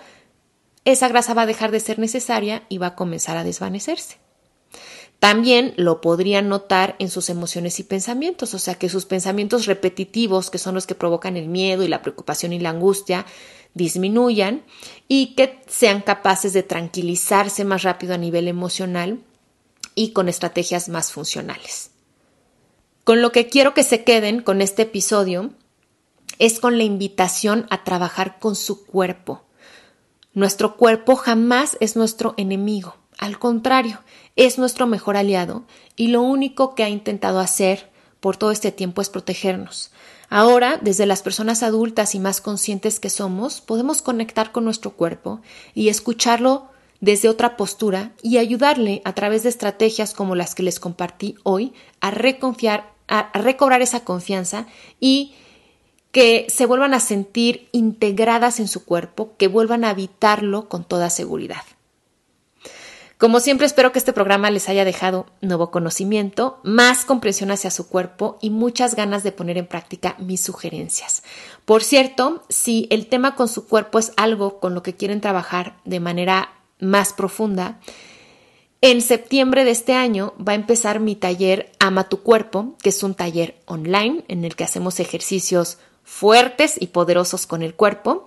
esa 0.86 1.08
grasa 1.08 1.34
va 1.34 1.44
a 1.44 1.48
dejar 1.48 1.72
de 1.72 1.80
ser 1.80 2.00
necesaria 2.00 2.64
y 2.70 2.78
va 2.78 2.88
a 2.88 2.96
comenzar 2.96 3.38
a 3.38 3.44
desvanecerse. 3.44 4.18
También 5.20 5.76
lo 5.78 6.02
podrían 6.02 6.50
notar 6.50 6.96
en 6.98 7.12
sus 7.12 7.30
emociones 7.30 7.80
y 7.80 7.84
pensamientos, 7.84 8.56
o 8.56 8.60
sea 8.60 8.74
que 8.74 8.90
sus 8.90 9.06
pensamientos 9.06 9.68
repetitivos, 9.68 10.50
que 10.50 10.58
son 10.58 10.74
los 10.74 10.88
que 10.88 10.96
provocan 10.96 11.38
el 11.38 11.48
miedo 11.48 11.84
y 11.84 11.88
la 11.88 12.02
preocupación 12.02 12.54
y 12.54 12.60
la 12.60 12.72
angustia, 12.72 13.28
disminuyan 13.76 14.64
y 15.08 15.36
que 15.36 15.62
sean 15.68 16.02
capaces 16.02 16.54
de 16.54 16.64
tranquilizarse 16.64 17.64
más 17.66 17.84
rápido 17.84 18.16
a 18.16 18.18
nivel 18.18 18.48
emocional 18.48 19.20
y 19.94 20.12
con 20.12 20.28
estrategias 20.28 20.90
más 20.90 21.12
funcionales. 21.12 21.92
Con 23.04 23.22
lo 23.22 23.32
que 23.32 23.48
quiero 23.48 23.76
que 23.76 23.84
se 23.84 24.04
queden 24.04 24.42
con 24.42 24.62
este 24.62 24.84
episodio 24.84 25.52
es 26.40 26.60
con 26.60 26.78
la 26.80 26.84
invitación 26.84 27.68
a 27.70 27.84
trabajar 27.84 28.40
con 28.40 28.56
su 28.56 28.86
cuerpo. 28.86 29.44
Nuestro 30.34 30.78
cuerpo 30.78 31.16
jamás 31.16 31.78
es 31.80 31.96
nuestro 31.96 32.34
enemigo, 32.38 32.96
al 33.18 33.38
contrario, 33.38 34.00
es 34.36 34.58
nuestro 34.58 34.88
mejor 34.88 35.18
aliado 35.18 35.64
y 35.96 36.08
lo 36.08 36.22
único 36.22 36.74
que 36.74 36.84
ha 36.84 36.90
intentado 36.90 37.40
hacer 37.40 37.92
por 38.20 38.38
todo 38.38 38.52
este 38.52 38.72
tiempo 38.72 39.02
es 39.02 39.10
protegernos. 39.10 39.92
Ahora, 40.30 40.80
desde 40.82 41.06
las 41.06 41.22
personas 41.22 41.62
adultas 41.62 42.16
y 42.16 42.20
más 42.20 42.40
conscientes 42.40 43.00
que 43.00 43.10
somos, 43.10 43.60
podemos 43.60 44.02
conectar 44.02 44.52
con 44.52 44.64
nuestro 44.64 44.92
cuerpo 44.92 45.42
y 45.74 45.90
escucharlo 45.90 46.70
desde 47.02 47.30
otra 47.30 47.58
postura 47.58 48.14
y 48.24 48.38
ayudarle 48.38 49.02
a 49.04 49.14
través 49.14 49.44
de 49.44 49.50
estrategias 49.50 50.14
como 50.14 50.36
las 50.36 50.56
que 50.56 50.64
les 50.64 50.80
compartí 50.80 51.36
hoy 51.44 51.74
a 52.00 52.12
reconfiar, 52.12 52.94
a, 53.08 53.32
recobrar 53.38 53.82
esa 53.82 54.06
confianza 54.06 54.68
y 55.00 55.34
que 56.12 56.48
se 56.50 56.66
vuelvan 56.66 56.94
a 56.94 57.00
sentir 57.00 57.70
integradas 57.72 58.60
en 58.60 58.68
su 58.68 58.86
cuerpo, 58.86 59.36
que 59.38 59.48
vuelvan 59.48 59.84
a 59.84 59.90
habitarlo 59.90 60.68
con 60.68 60.84
toda 60.84 61.10
seguridad. 61.10 61.64
Como 63.22 63.40
siempre 63.40 63.68
espero 63.68 63.92
que 63.92 64.00
este 64.00 64.14
programa 64.14 64.50
les 64.50 64.68
haya 64.68 64.84
dejado 64.84 65.28
nuevo 65.42 65.70
conocimiento, 65.70 66.60
más 66.64 67.06
comprensión 67.06 67.52
hacia 67.52 67.70
su 67.70 67.88
cuerpo 67.88 68.40
y 68.42 68.50
muchas 68.50 68.96
ganas 68.96 69.22
de 69.22 69.32
poner 69.32 69.60
en 69.60 69.68
práctica 69.68 70.16
mis 70.18 70.42
sugerencias. 70.42 71.22
Por 71.64 71.84
cierto, 71.84 72.44
si 72.50 72.88
el 72.90 73.06
tema 73.06 73.36
con 73.36 73.48
su 73.48 73.68
cuerpo 73.68 74.00
es 74.00 74.12
algo 74.18 74.60
con 74.60 74.74
lo 74.74 74.82
que 74.82 74.96
quieren 74.96 75.22
trabajar 75.22 75.78
de 75.86 76.00
manera 76.00 76.50
más 76.80 77.14
profunda, 77.14 77.80
en 78.82 79.04
septiembre 79.04 79.66
de 79.66 79.72
este 79.72 79.94
año 79.94 80.34
va 80.40 80.54
a 80.54 80.56
empezar 80.56 81.00
mi 81.00 81.16
taller 81.16 81.72
Ama 81.78 82.10
tu 82.10 82.24
cuerpo, 82.24 82.76
que 82.82 82.90
es 82.90 83.04
un 83.04 83.14
taller 83.14 83.62
online 83.68 84.26
en 84.30 84.46
el 84.46 84.56
que 84.56 84.64
hacemos 84.64 85.00
ejercicios 85.00 85.78
fuertes 86.04 86.76
y 86.80 86.88
poderosos 86.88 87.48
con 87.48 87.62
el 87.62 87.76
cuerpo 87.76 88.26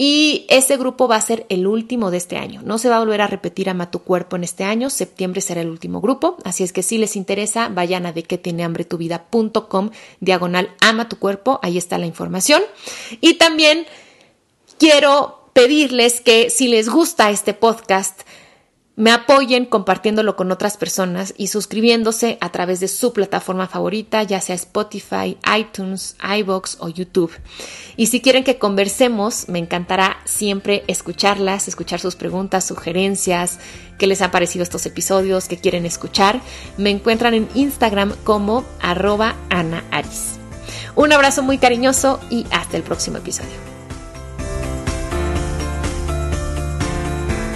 y 0.00 0.46
ese 0.48 0.76
grupo 0.76 1.08
va 1.08 1.16
a 1.16 1.20
ser 1.20 1.44
el 1.48 1.66
último 1.66 2.12
de 2.12 2.18
este 2.18 2.36
año. 2.36 2.62
No 2.64 2.78
se 2.78 2.88
va 2.88 2.96
a 2.96 2.98
volver 3.00 3.20
a 3.20 3.26
repetir 3.26 3.68
Ama 3.68 3.90
tu 3.90 3.98
cuerpo 3.98 4.36
en 4.36 4.44
este 4.44 4.62
año. 4.62 4.90
Septiembre 4.90 5.40
será 5.40 5.60
el 5.60 5.68
último 5.68 6.00
grupo. 6.00 6.36
Así 6.44 6.62
es 6.62 6.72
que 6.72 6.84
si 6.84 6.98
les 6.98 7.16
interesa, 7.16 7.68
vayan 7.68 8.06
a 8.06 8.12
de 8.12 8.22
que 8.22 8.38
tiene 8.38 8.62
hambre 8.62 8.84
tu 8.84 8.96
vida.com 8.96 9.90
diagonal 10.20 10.70
ama 10.80 11.08
tu 11.08 11.18
cuerpo. 11.18 11.58
Ahí 11.64 11.76
está 11.76 11.98
la 11.98 12.06
información. 12.06 12.62
Y 13.20 13.34
también 13.34 13.86
quiero 14.78 15.50
pedirles 15.52 16.20
que 16.20 16.48
si 16.48 16.68
les 16.68 16.88
gusta 16.88 17.30
este 17.30 17.52
podcast, 17.52 18.20
me 18.98 19.12
apoyen 19.12 19.64
compartiéndolo 19.64 20.34
con 20.34 20.50
otras 20.50 20.76
personas 20.76 21.32
y 21.36 21.46
suscribiéndose 21.46 22.36
a 22.40 22.50
través 22.50 22.80
de 22.80 22.88
su 22.88 23.12
plataforma 23.12 23.68
favorita, 23.68 24.24
ya 24.24 24.40
sea 24.40 24.56
Spotify, 24.56 25.38
iTunes, 25.56 26.16
iBox 26.20 26.78
o 26.80 26.88
YouTube. 26.88 27.30
Y 27.96 28.06
si 28.06 28.20
quieren 28.20 28.42
que 28.42 28.58
conversemos, 28.58 29.48
me 29.48 29.60
encantará 29.60 30.18
siempre 30.24 30.82
escucharlas, 30.88 31.68
escuchar 31.68 32.00
sus 32.00 32.16
preguntas, 32.16 32.66
sugerencias, 32.66 33.60
qué 33.98 34.08
les 34.08 34.20
han 34.20 34.32
parecido 34.32 34.64
estos 34.64 34.84
episodios, 34.84 35.46
qué 35.46 35.58
quieren 35.58 35.86
escuchar. 35.86 36.40
Me 36.76 36.90
encuentran 36.90 37.34
en 37.34 37.48
Instagram 37.54 38.16
como 38.24 38.64
arroba 38.80 39.36
Ana 39.48 39.84
Aris. 39.92 40.40
Un 40.96 41.12
abrazo 41.12 41.44
muy 41.44 41.58
cariñoso 41.58 42.18
y 42.30 42.46
hasta 42.50 42.76
el 42.76 42.82
próximo 42.82 43.18
episodio. 43.18 43.77